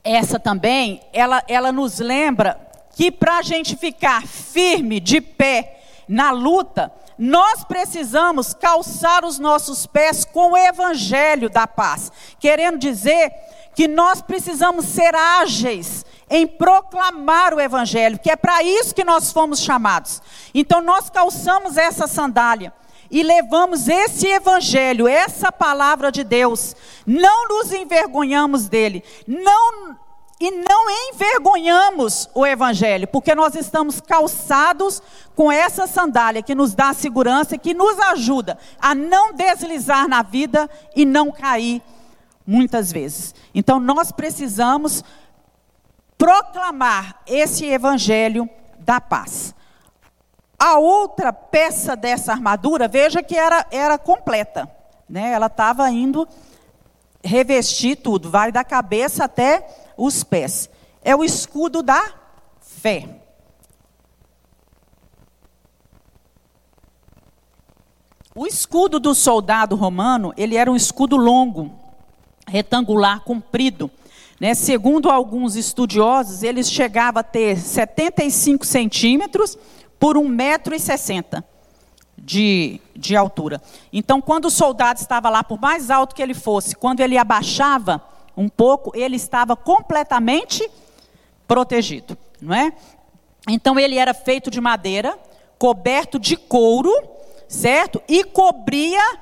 [0.02, 2.60] essa também, ela, ela nos lembra
[2.96, 9.86] que para a gente ficar firme, de pé, na luta, nós precisamos calçar os nossos
[9.86, 12.10] pés com o evangelho da paz.
[12.40, 13.32] Querendo dizer
[13.72, 19.32] que nós precisamos ser ágeis em proclamar o Evangelho, que é para isso que nós
[19.32, 20.22] fomos chamados.
[20.54, 22.72] Então nós calçamos essa sandália
[23.10, 26.74] e levamos esse Evangelho, essa palavra de Deus,
[27.06, 29.96] não nos envergonhamos dele, não
[30.40, 35.00] e não envergonhamos o Evangelho, porque nós estamos calçados
[35.34, 40.68] com essa sandália que nos dá segurança que nos ajuda a não deslizar na vida
[40.94, 41.80] e não cair
[42.46, 43.34] muitas vezes.
[43.54, 45.04] Então nós precisamos
[46.16, 48.48] proclamar esse evangelho
[48.78, 49.54] da paz.
[50.58, 54.70] A outra peça dessa armadura, veja que era, era completa,
[55.08, 55.32] né?
[55.32, 56.26] Ela estava indo
[57.22, 60.68] revestir tudo, vai da cabeça até os pés.
[61.02, 62.02] É o escudo da
[62.60, 63.08] fé.
[68.34, 71.70] O escudo do soldado romano, ele era um escudo longo,
[72.48, 73.90] retangular, comprido.
[74.44, 74.52] Né?
[74.52, 79.56] Segundo alguns estudiosos, ele chegava a ter 75 centímetros
[79.98, 81.42] por 1,60m
[82.18, 83.58] de, de altura.
[83.90, 88.02] Então, quando o soldado estava lá, por mais alto que ele fosse, quando ele abaixava
[88.36, 90.70] um pouco, ele estava completamente
[91.48, 92.14] protegido.
[92.38, 92.74] Não é?
[93.48, 95.18] Então, ele era feito de madeira,
[95.58, 96.92] coberto de couro,
[97.48, 98.02] certo?
[98.06, 99.20] E cobria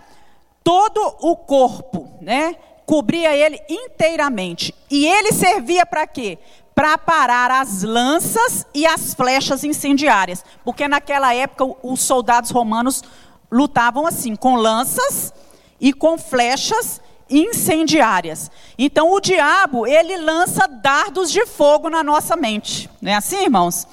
[0.65, 2.57] todo o corpo, né?
[2.87, 4.75] Cobria ele inteiramente.
[4.91, 6.39] E ele servia para quê?
[6.75, 10.45] Para parar as lanças e as flechas incendiárias.
[10.65, 13.03] Porque naquela época os soldados romanos
[13.51, 15.33] lutavam assim, com lanças
[15.81, 18.51] e com flechas incendiárias.
[18.79, 22.89] Então o diabo, ele lança dardos de fogo na nossa mente.
[23.01, 23.87] Não é assim, irmãos?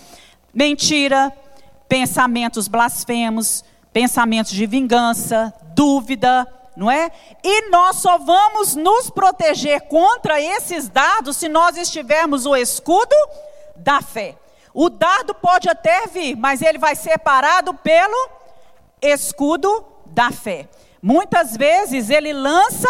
[0.54, 1.32] Mentira,
[1.88, 3.64] pensamentos blasfemos,
[3.94, 6.48] pensamentos de vingança, dúvida,
[6.80, 7.12] não é?
[7.44, 13.14] E nós só vamos nos proteger contra esses dardos se nós estivermos o escudo
[13.76, 14.38] da fé.
[14.74, 18.30] O dardo pode até vir, mas ele vai ser parado pelo
[19.02, 20.70] escudo da fé.
[21.02, 22.88] Muitas vezes ele lança,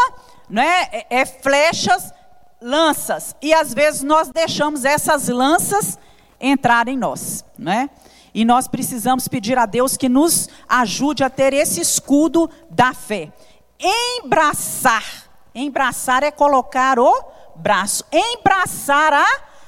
[0.47, 2.13] né, é, é flechas,
[2.61, 5.97] lanças, e às vezes nós deixamos essas lanças
[6.39, 7.89] entrar em nós, né?
[8.35, 13.31] E nós precisamos pedir a Deus que nos ajude a ter esse escudo da fé
[13.79, 15.29] embraçar.
[15.53, 17.23] Embraçar é colocar o
[17.55, 18.03] braço.
[18.11, 19.25] Embraçar a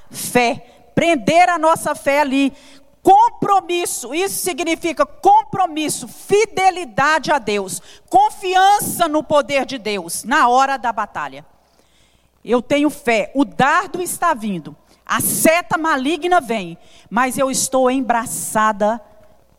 [0.09, 0.91] fé.
[0.93, 2.53] Prender a nossa fé ali.
[3.01, 10.93] Compromisso, isso significa compromisso, fidelidade a Deus, confiança no poder de Deus na hora da
[10.93, 11.43] batalha.
[12.45, 16.77] Eu tenho fé, o dardo está vindo, a seta maligna vem,
[17.09, 19.01] mas eu estou embraçada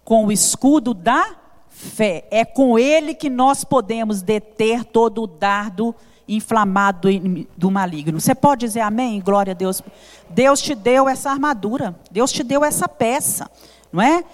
[0.05, 1.37] com o escudo da
[1.83, 2.25] fé.
[2.31, 5.95] É com ele que nós podemos deter todo o dardo
[6.29, 7.09] inflamado
[7.57, 8.21] do maligno.
[8.21, 9.21] Você pode dizer amém?
[9.21, 9.83] Glória a Deus.
[10.31, 11.99] Deus te deu essa armadura.
[12.11, 13.51] Deus te deu essa peça,
[13.93, 14.25] não é?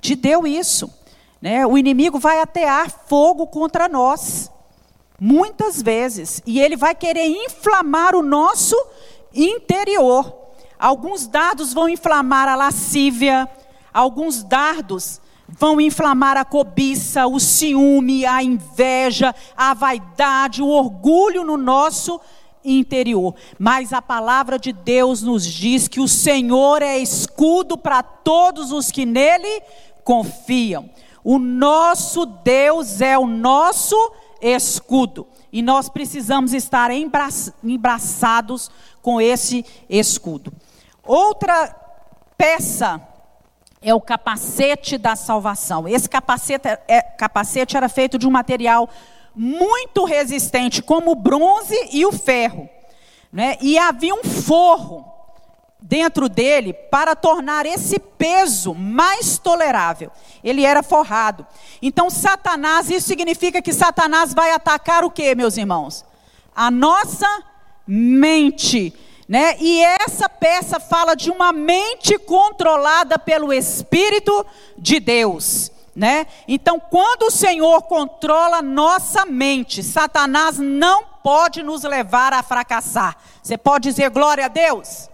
[0.00, 0.90] Te deu isso.
[1.40, 1.66] Né?
[1.66, 4.50] O inimigo vai atear fogo contra nós.
[5.20, 6.42] Muitas vezes.
[6.46, 8.76] E ele vai querer inflamar o nosso
[9.32, 10.34] interior.
[10.78, 13.48] Alguns dardos vão inflamar a lascívia.
[13.92, 21.56] Alguns dardos vão inflamar a cobiça, o ciúme, a inveja, a vaidade, o orgulho no
[21.56, 22.20] nosso
[22.64, 23.34] interior.
[23.58, 28.90] Mas a palavra de Deus nos diz que o Senhor é escudo para todos os
[28.90, 29.62] que nele
[30.02, 30.88] confiam.
[31.22, 33.96] O nosso Deus é o nosso
[34.40, 35.26] escudo.
[35.52, 38.70] E nós precisamos estar embraçados
[39.00, 40.52] com esse escudo.
[41.06, 41.74] Outra
[42.36, 43.00] peça
[43.84, 45.86] é o capacete da salvação.
[45.86, 48.88] Esse capacete, é, capacete era feito de um material
[49.36, 52.68] muito resistente, como o bronze e o ferro.
[53.30, 53.58] Né?
[53.60, 55.04] E havia um forro
[55.82, 60.10] dentro dele para tornar esse peso mais tolerável.
[60.42, 61.46] Ele era forrado.
[61.82, 66.06] Então, Satanás, isso significa que Satanás vai atacar o que, meus irmãos?
[66.56, 67.28] A nossa
[67.86, 68.94] mente
[69.28, 69.56] né?
[69.58, 74.44] E essa peça fala de uma mente controlada pelo Espírito
[74.76, 75.70] de Deus.
[75.96, 76.26] Né?
[76.48, 83.16] Então, quando o Senhor controla nossa mente, Satanás não pode nos levar a fracassar.
[83.40, 85.08] Você pode dizer glória a Deus?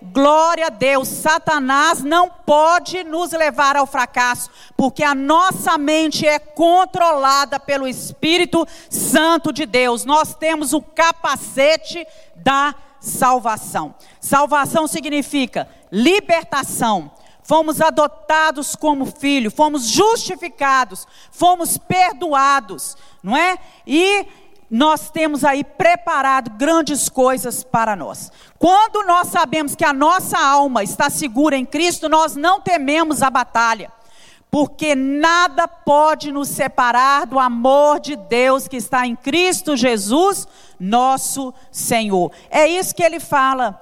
[0.00, 6.40] Glória a Deus, Satanás não pode nos levar ao fracasso, porque a nossa mente é
[6.40, 10.04] controlada pelo Espírito Santo de Deus.
[10.04, 13.94] Nós temos o capacete da salvação.
[14.20, 17.10] Salvação significa libertação.
[17.42, 23.58] Fomos adotados como filho, fomos justificados, fomos perdoados, não é?
[23.84, 24.24] E
[24.70, 28.30] nós temos aí preparado grandes coisas para nós.
[28.58, 33.28] Quando nós sabemos que a nossa alma está segura em Cristo, nós não tememos a
[33.28, 33.90] batalha
[34.52, 40.46] porque nada pode nos separar do amor de Deus que está em Cristo Jesus,
[40.78, 42.30] nosso Senhor.
[42.50, 43.80] É isso que ele fala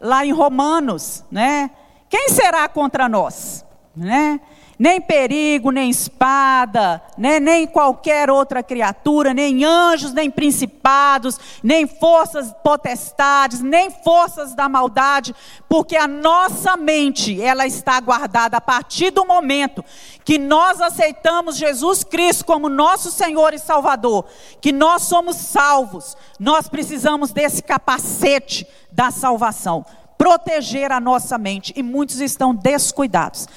[0.00, 1.72] lá em Romanos, né?
[2.08, 3.66] Quem será contra nós,
[3.96, 4.40] né?
[4.82, 12.52] nem perigo, nem espada, né, nem qualquer outra criatura, nem anjos, nem principados, nem forças
[12.64, 15.36] potestades, nem forças da maldade,
[15.68, 19.84] porque a nossa mente, ela está guardada a partir do momento
[20.24, 24.26] que nós aceitamos Jesus Cristo como nosso Senhor e Salvador,
[24.60, 29.84] que nós somos salvos, nós precisamos desse capacete da salvação
[30.22, 31.72] proteger a nossa mente.
[31.74, 33.48] E muitos estão descuidados,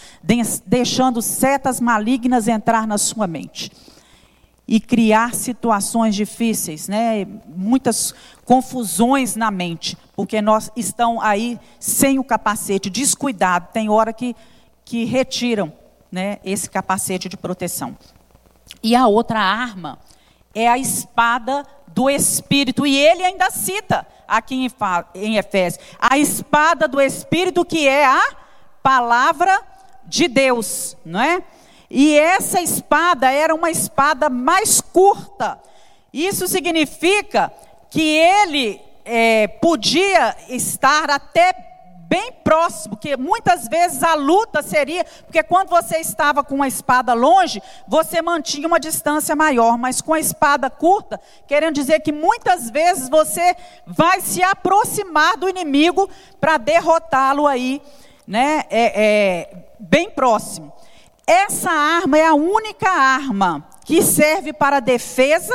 [0.66, 3.72] deixando setas malignas entrar na sua mente.
[4.68, 7.28] E criar situações difíceis, né?
[7.56, 13.68] muitas confusões na mente, porque nós estão aí sem o capacete, descuidado.
[13.72, 14.36] Tem hora que,
[14.84, 15.72] que retiram
[16.16, 17.94] né, esse capacete de proteção.
[18.82, 20.00] E a outra arma
[20.54, 22.88] é a espada do Espírito.
[22.88, 24.66] E ele ainda cita aqui
[25.14, 28.34] em Efésios a espada do Espírito, que é a
[28.82, 29.62] palavra
[30.06, 31.44] de Deus, não é?
[31.90, 35.60] E essa espada era uma espada mais curta.
[36.14, 37.52] Isso significa
[37.90, 41.75] que ele é, podia estar até
[42.08, 47.14] bem próximo, que muitas vezes a luta seria, porque quando você estava com uma espada
[47.14, 52.70] longe, você mantinha uma distância maior, mas com a espada curta, querendo dizer que muitas
[52.70, 57.82] vezes você vai se aproximar do inimigo para derrotá-lo aí,
[58.28, 60.72] né, é, é, bem próximo.
[61.28, 65.54] Essa arma é a única arma que serve para defesa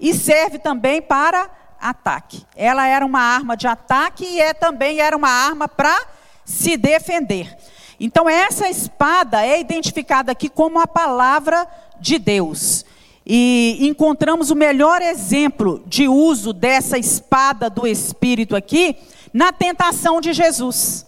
[0.00, 1.48] e serve também para
[1.80, 2.44] ataque.
[2.54, 5.96] Ela era uma arma de ataque e é, também era uma arma para
[6.44, 7.56] se defender.
[7.98, 11.66] Então, essa espada é identificada aqui como a palavra
[11.98, 12.84] de Deus.
[13.26, 18.96] E encontramos o melhor exemplo de uso dessa espada do Espírito aqui
[19.32, 21.04] na tentação de Jesus,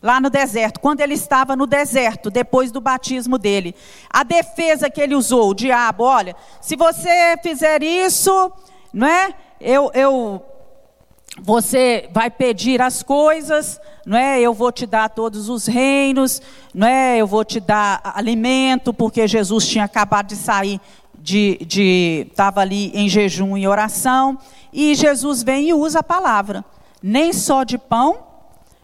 [0.00, 3.74] lá no deserto, quando ele estava no deserto, depois do batismo dele.
[4.08, 8.52] A defesa que ele usou, o diabo, olha, se você fizer isso,
[8.92, 9.34] não é?
[9.60, 10.42] Eu, eu,
[11.42, 14.40] você vai pedir as coisas, não é?
[14.40, 16.40] Eu vou te dar todos os reinos,
[16.74, 17.18] não é?
[17.18, 20.80] Eu vou te dar alimento, porque Jesus tinha acabado de sair
[21.18, 24.38] de, de estava ali em jejum e oração,
[24.72, 26.64] e Jesus vem e usa a palavra.
[27.02, 28.26] Nem só de pão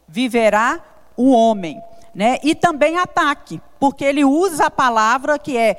[0.07, 0.81] viverá
[1.17, 1.81] o homem,
[2.15, 2.39] né?
[2.43, 5.77] E também ataque, porque ele usa a palavra que é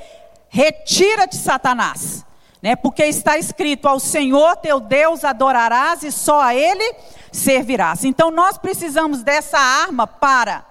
[0.48, 2.26] retira-te Satanás
[2.62, 2.76] né?
[2.76, 6.94] Porque está escrito: ao Senhor teu Deus adorarás e só a Ele
[7.32, 8.04] servirás.
[8.04, 10.64] Então nós precisamos dessa arma para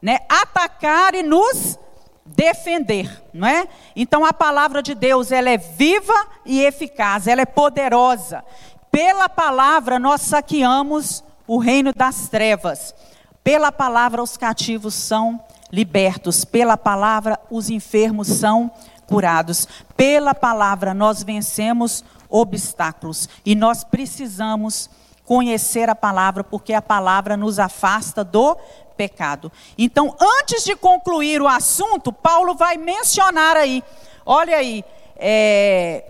[0.00, 1.78] né, atacar e nos
[2.24, 3.66] defender, não é?
[3.94, 6.14] Então a palavra de Deus ela é viva
[6.44, 8.44] e eficaz, ela é poderosa.
[8.90, 12.94] Pela palavra nós saqueamos o reino das trevas.
[13.42, 15.40] Pela palavra os cativos são
[15.72, 16.44] libertos.
[16.44, 18.70] Pela palavra, os enfermos são
[19.10, 19.66] curados.
[19.96, 23.28] Pela palavra, nós vencemos obstáculos.
[23.44, 24.88] E nós precisamos
[25.24, 28.56] conhecer a palavra, porque a palavra nos afasta do
[28.96, 29.50] pecado.
[29.76, 33.82] Então, antes de concluir o assunto, Paulo vai mencionar aí,
[34.24, 34.84] olha aí,
[35.16, 36.04] é,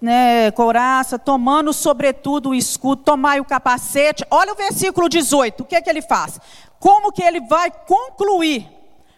[0.00, 4.24] né, couraça, tomando sobretudo o escudo, tomai o capacete.
[4.30, 6.40] Olha o versículo 18, o que é que ele faz?
[6.78, 8.68] Como que ele vai concluir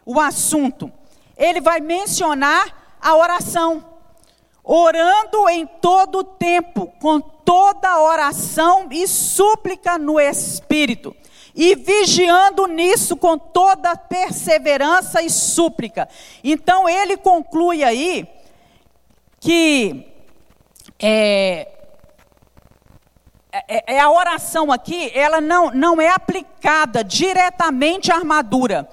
[0.04, 0.90] o assunto?
[1.36, 3.84] Ele vai mencionar a oração.
[4.64, 11.14] Orando em todo o tempo, com toda oração e súplica no Espírito,
[11.52, 16.08] e vigiando nisso com toda perseverança e súplica.
[16.44, 18.28] Então ele conclui aí
[19.40, 20.06] que
[21.00, 21.68] é,
[23.52, 28.88] é, é, a oração aqui, ela não, não é aplicada diretamente à armadura.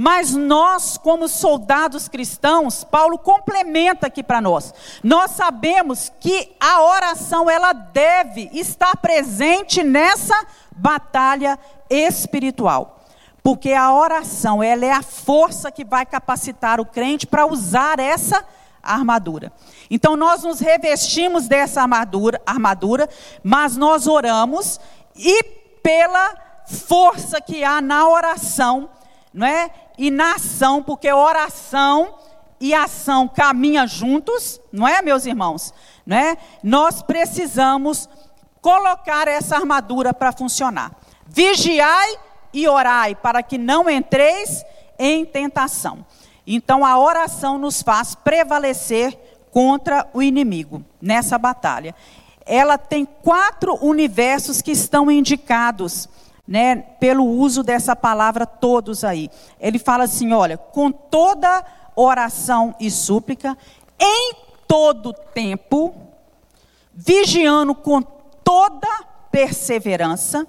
[0.00, 4.72] Mas nós, como soldados cristãos, Paulo complementa aqui para nós.
[5.02, 10.40] Nós sabemos que a oração ela deve estar presente nessa
[10.70, 11.58] batalha
[11.90, 13.00] espiritual.
[13.42, 18.44] Porque a oração, ela é a força que vai capacitar o crente para usar essa
[18.80, 19.52] armadura.
[19.90, 23.08] Então nós nos revestimos dessa armadura, armadura,
[23.42, 24.78] mas nós oramos
[25.16, 25.42] e
[25.82, 26.36] pela
[26.86, 28.90] força que há na oração,
[29.34, 29.87] não é?
[29.98, 32.14] E na ação, porque oração
[32.60, 35.74] e ação caminham juntos, não é, meus irmãos?
[36.06, 36.38] Não é?
[36.62, 38.08] Nós precisamos
[38.60, 40.92] colocar essa armadura para funcionar.
[41.26, 42.16] Vigiai
[42.52, 44.64] e orai para que não entreis
[44.98, 46.04] em tentação.
[46.46, 49.18] Então a oração nos faz prevalecer
[49.50, 51.94] contra o inimigo nessa batalha.
[52.46, 56.08] Ela tem quatro universos que estão indicados,
[56.48, 59.30] né, pelo uso dessa palavra todos aí.
[59.60, 61.62] Ele fala assim, olha, com toda
[61.94, 63.56] oração e súplica,
[64.00, 64.32] em
[64.66, 65.94] todo tempo,
[66.94, 68.88] vigiando com toda
[69.30, 70.46] perseverança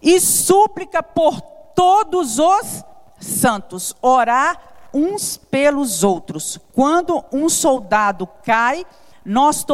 [0.00, 1.40] e súplica por
[1.74, 2.84] todos os
[3.18, 3.92] santos.
[4.00, 4.56] Orar
[4.92, 6.60] uns pelos outros.
[6.72, 8.86] Quando um soldado cai,
[9.24, 9.64] nós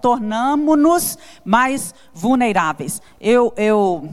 [0.00, 3.00] tornamos-nos mais vulneráveis.
[3.20, 4.08] Eu, eu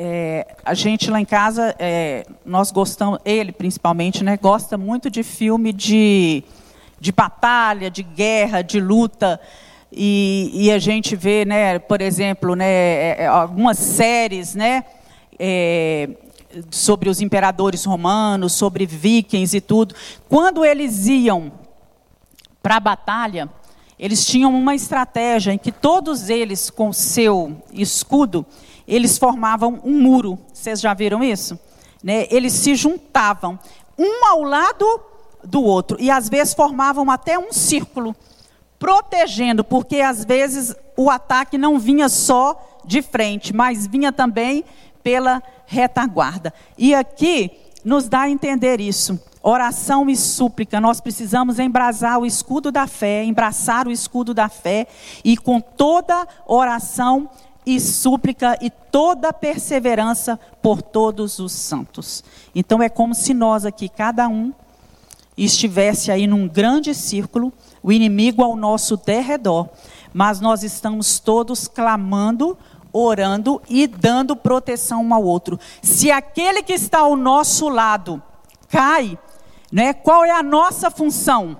[0.00, 5.24] é, a gente lá em casa, é, nós gostamos, ele principalmente, né, gosta muito de
[5.24, 6.44] filme de,
[7.00, 9.40] de batalha, de guerra, de luta.
[9.90, 14.84] E, e a gente vê, né, por exemplo, né, é, é, algumas séries, né,
[15.36, 16.10] é,
[16.70, 19.96] sobre os imperadores romanos, sobre vikings e tudo.
[20.28, 21.50] Quando eles iam
[22.62, 23.48] para a batalha,
[23.98, 28.46] eles tinham uma estratégia em que todos eles, com seu escudo,
[28.86, 30.38] eles formavam um muro.
[30.52, 31.58] Vocês já viram isso?
[32.02, 32.26] Né?
[32.30, 33.58] Eles se juntavam,
[33.98, 35.00] um ao lado
[35.42, 38.14] do outro, e às vezes formavam até um círculo,
[38.78, 44.64] protegendo, porque às vezes o ataque não vinha só de frente, mas vinha também
[45.02, 46.54] pela retaguarda.
[46.76, 47.50] E aqui
[47.88, 49.18] nos dá a entender isso.
[49.42, 54.86] Oração e súplica, nós precisamos embrasar o escudo da fé, embraçar o escudo da fé
[55.24, 57.30] e com toda oração
[57.64, 62.22] e súplica e toda perseverança por todos os santos.
[62.54, 64.52] Então é como se nós aqui, cada um,
[65.34, 67.50] estivesse aí num grande círculo,
[67.82, 69.66] o inimigo ao nosso derredor,
[70.12, 72.58] mas nós estamos todos clamando
[72.98, 75.58] orando e dando proteção um ao outro.
[75.82, 78.22] Se aquele que está ao nosso lado
[78.68, 79.18] cai,
[79.70, 81.56] né, qual é a nossa função?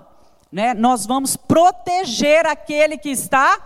[0.50, 0.74] Né?
[0.74, 3.58] Nós vamos proteger aquele que está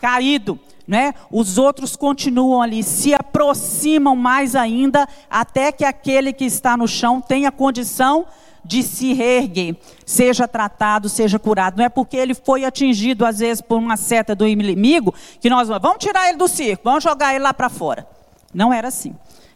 [0.00, 0.58] caído.
[0.86, 1.14] Né?
[1.30, 7.20] Os outros continuam ali, se aproximam mais ainda, até que aquele que está no chão
[7.20, 8.26] tenha condição
[8.64, 11.76] de se reerguer, seja tratado, seja curado.
[11.78, 15.68] Não é porque ele foi atingido, às vezes, por uma seta do inimigo, que nós
[15.68, 18.06] vamos tirar ele do circo, vamos jogar ele lá para fora.
[18.52, 19.14] Não era assim.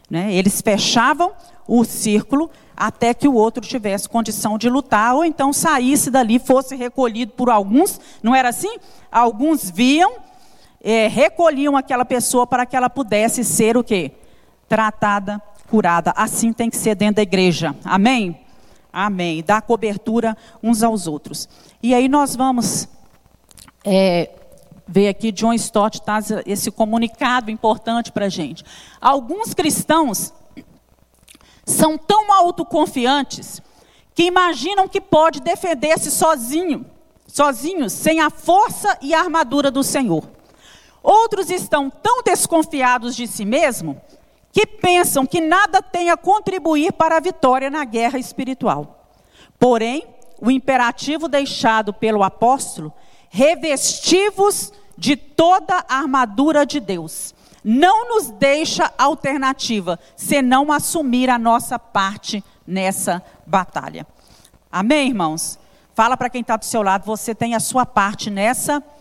[0.09, 0.33] Né?
[0.33, 1.31] Eles fechavam
[1.67, 6.75] o círculo até que o outro tivesse condição de lutar, ou então saísse dali, fosse
[6.75, 7.99] recolhido por alguns.
[8.23, 8.77] Não era assim?
[9.11, 10.13] Alguns viam,
[10.81, 14.11] é, recolhiam aquela pessoa para que ela pudesse ser o quê?
[14.67, 16.13] Tratada, curada.
[16.15, 17.75] Assim tem que ser dentro da igreja.
[17.83, 18.39] Amém?
[18.91, 19.43] Amém.
[19.43, 21.47] Dar cobertura uns aos outros.
[21.81, 22.87] E aí nós vamos
[23.83, 24.31] é,
[24.87, 28.63] ver aqui, John Stott traz esse comunicado importante para a gente.
[28.99, 30.33] Alguns cristãos
[31.63, 33.61] são tão autoconfiantes
[34.15, 36.85] que imaginam que pode defender-se sozinho,
[37.27, 40.27] sozinhos, sem a força e a armadura do Senhor.
[41.01, 44.01] Outros estão tão desconfiados de si mesmo
[44.51, 49.05] que pensam que nada tem a contribuir para a vitória na guerra espiritual.
[49.59, 50.05] Porém,
[50.41, 52.93] o imperativo deixado pelo apóstolo,
[53.29, 57.33] revestivos de toda a armadura de Deus,
[57.63, 64.07] não nos deixa alternativa senão assumir a nossa parte nessa batalha.
[64.71, 65.59] Amém, irmãos?
[65.93, 68.98] Fala para quem está do seu lado, você tem a sua parte nessa batalha.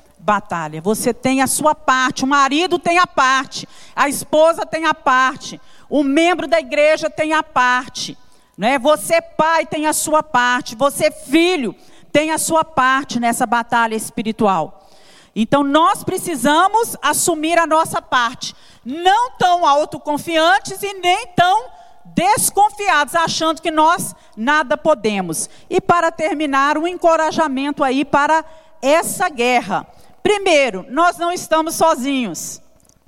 [0.81, 5.61] Você tem a sua parte, o marido tem a parte, a esposa tem a parte,
[5.89, 8.17] o membro da igreja tem a parte.
[8.57, 8.79] Né?
[8.79, 11.75] Você, pai, tem a sua parte, você, filho,
[12.13, 14.89] tem a sua parte nessa batalha espiritual.
[15.35, 21.67] Então nós precisamos assumir a nossa parte, não tão autoconfiantes e nem tão
[22.05, 25.49] desconfiados, achando que nós nada podemos.
[25.71, 28.45] E para terminar, um encorajamento aí para
[28.83, 29.87] essa guerra.
[30.23, 32.61] Primeiro, nós não estamos sozinhos.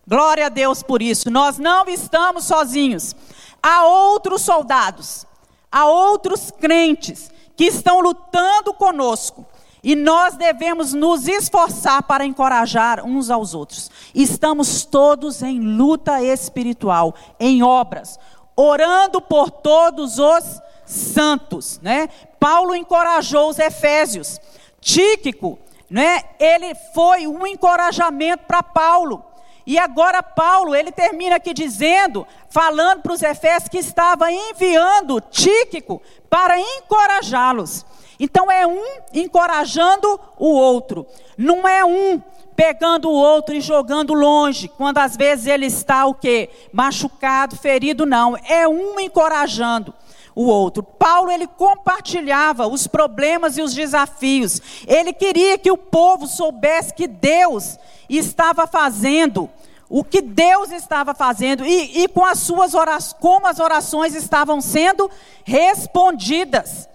[0.06, 1.30] Glória a Deus por isso.
[1.30, 3.14] Nós não estamos sozinhos.
[3.62, 5.26] Há outros soldados,
[5.70, 9.46] há outros crentes que estão lutando conosco.
[9.82, 13.90] E nós devemos nos esforçar para encorajar uns aos outros.
[14.14, 18.18] Estamos todos em luta espiritual, em obras,
[18.56, 22.08] orando por todos os santos, né?
[22.38, 24.38] Paulo encorajou os efésios.
[24.80, 25.58] Tíquico
[25.91, 26.22] né?
[26.38, 29.24] Ele foi um encorajamento para Paulo.
[29.66, 36.01] E agora Paulo, ele termina aqui dizendo, falando para os Efésios que estava enviando Tíquico
[36.28, 37.84] para encorajá-los.
[38.18, 38.82] Então é um
[39.12, 41.07] encorajando o outro.
[41.36, 42.22] Não é um
[42.55, 46.51] pegando o outro e jogando longe, quando às vezes ele está o quê?
[46.72, 48.36] Machucado, ferido, não.
[48.36, 49.95] É um encorajando
[50.35, 50.83] o outro.
[50.83, 54.61] Paulo ele compartilhava os problemas e os desafios.
[54.87, 57.78] Ele queria que o povo soubesse que Deus
[58.09, 59.49] estava fazendo
[59.93, 64.61] o que Deus estava fazendo e, e com as suas orações, como as orações estavam
[64.61, 65.11] sendo
[65.45, 66.89] respondidas.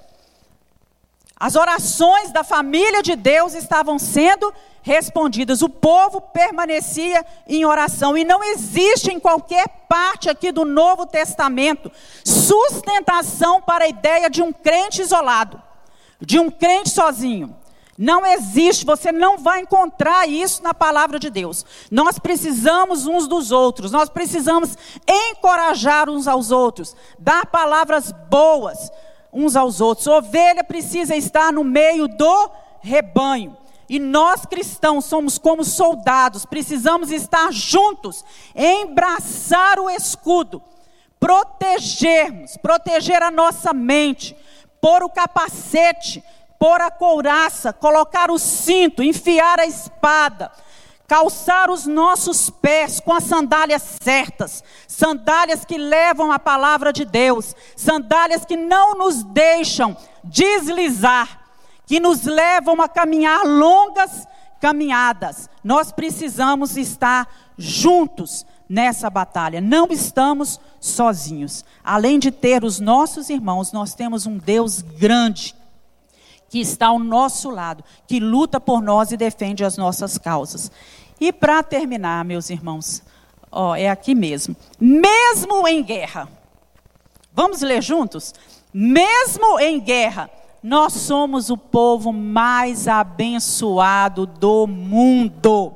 [1.37, 4.53] As orações da família de Deus estavam sendo
[4.85, 5.63] respondidas.
[5.63, 8.15] O povo permanecia em oração.
[8.15, 11.91] E não existe em qualquer parte aqui do Novo Testamento
[12.23, 15.59] sustentação para a ideia de um crente isolado,
[16.21, 17.55] de um crente sozinho.
[17.97, 21.65] Não existe, você não vai encontrar isso na palavra de Deus.
[21.89, 24.77] Nós precisamos uns dos outros, nós precisamos
[25.07, 28.91] encorajar uns aos outros, dar palavras boas
[29.33, 30.05] uns aos outros.
[30.05, 33.57] Ovelha precisa estar no meio do rebanho.
[33.87, 38.25] E nós cristãos somos como soldados, precisamos estar juntos,
[38.55, 40.61] embraçar o escudo,
[41.19, 44.35] protegermos, proteger a nossa mente,
[44.81, 46.23] pôr o capacete,
[46.59, 50.51] pôr a couraça, colocar o cinto, enfiar a espada,
[51.07, 57.55] calçar os nossos pés com as sandálias certas, sandálias que levam a palavra de Deus,
[57.75, 61.44] sandálias que não nos deixam deslizar
[61.85, 64.27] que nos levam a caminhar longas
[64.59, 65.49] caminhadas.
[65.63, 67.27] Nós precisamos estar
[67.57, 69.61] juntos nessa batalha.
[69.61, 71.63] Não estamos sozinhos.
[71.83, 75.55] Além de ter os nossos irmãos, nós temos um Deus grande
[76.49, 80.71] que está ao nosso lado, que luta por nós e defende as nossas causas.
[81.19, 83.03] E para terminar, meus irmãos,
[83.51, 84.55] ó, é aqui mesmo.
[84.79, 86.27] Mesmo em guerra.
[87.33, 88.33] Vamos ler juntos?
[88.73, 90.29] Mesmo em guerra,
[90.65, 95.75] nós somos o povo mais abençoado do mundo,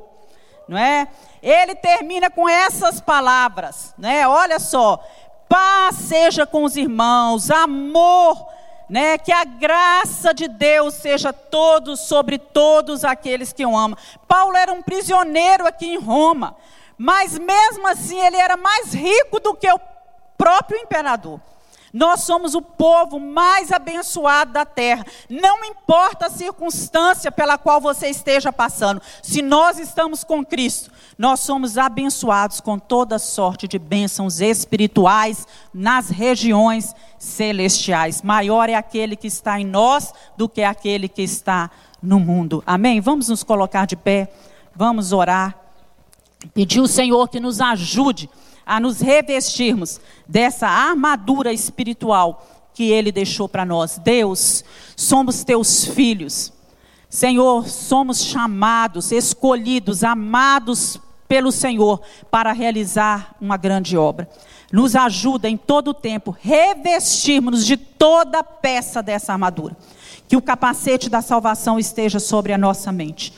[0.68, 1.06] não é?
[1.40, 4.26] Ele termina com essas palavras, né?
[4.26, 5.00] Olha só,
[5.48, 8.44] paz seja com os irmãos, amor,
[8.88, 9.16] né?
[9.16, 13.96] Que a graça de Deus seja todos sobre todos aqueles que o amam.
[14.26, 16.56] Paulo era um prisioneiro aqui em Roma,
[16.98, 19.80] mas mesmo assim ele era mais rico do que o
[20.36, 21.40] próprio imperador.
[21.92, 25.04] Nós somos o povo mais abençoado da terra.
[25.28, 31.40] Não importa a circunstância pela qual você esteja passando, se nós estamos com Cristo, nós
[31.40, 38.22] somos abençoados com toda sorte de bênçãos espirituais nas regiões celestiais.
[38.22, 41.70] Maior é aquele que está em nós do que aquele que está
[42.02, 42.62] no mundo.
[42.66, 43.00] Amém?
[43.00, 44.32] Vamos nos colocar de pé,
[44.74, 45.58] vamos orar,
[46.54, 48.30] pedir o Senhor que nos ajude
[48.70, 53.98] a nos revestirmos dessa armadura espiritual que Ele deixou para nós.
[53.98, 54.64] Deus,
[54.94, 56.52] somos teus filhos.
[57.08, 62.00] Senhor, somos chamados, escolhidos, amados pelo Senhor
[62.30, 64.30] para realizar uma grande obra.
[64.70, 69.76] Nos ajuda em todo o tempo, revestirmos de toda peça dessa armadura.
[70.28, 73.32] Que o capacete da salvação esteja sobre a nossa mente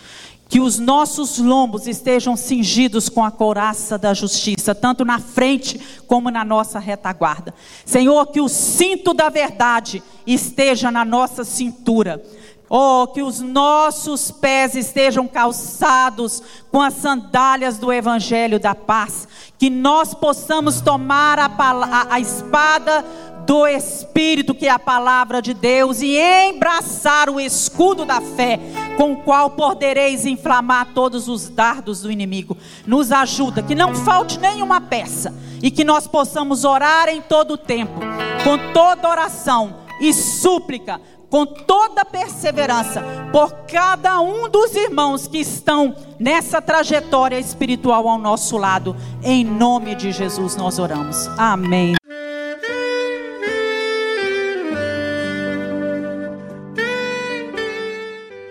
[0.53, 6.30] que os nossos lombos estejam cingidos com a couraça da justiça, tanto na frente como
[6.30, 7.55] na nossa retaguarda.
[7.86, 12.22] Senhor, que o cinto da verdade esteja na nossa cintura.
[12.68, 19.26] Oh, que os nossos pés estejam calçados com as sandálias do Evangelho da paz.
[19.59, 23.03] Que nós possamos tomar a, a, a espada
[23.47, 28.59] do Espírito, que é a palavra de Deus, e embraçar o escudo da fé,
[28.97, 32.57] com o qual podereis inflamar todos os dardos do inimigo.
[32.86, 37.59] Nos ajuda, que não falte nenhuma peça, e que nós possamos orar em todo o
[37.59, 38.01] tempo,
[38.45, 45.97] com toda oração e súplica, com toda perseverança, por cada um dos irmãos que estão
[46.18, 48.95] nessa trajetória espiritual ao nosso lado.
[49.22, 51.26] Em nome de Jesus nós oramos.
[51.38, 51.95] Amém.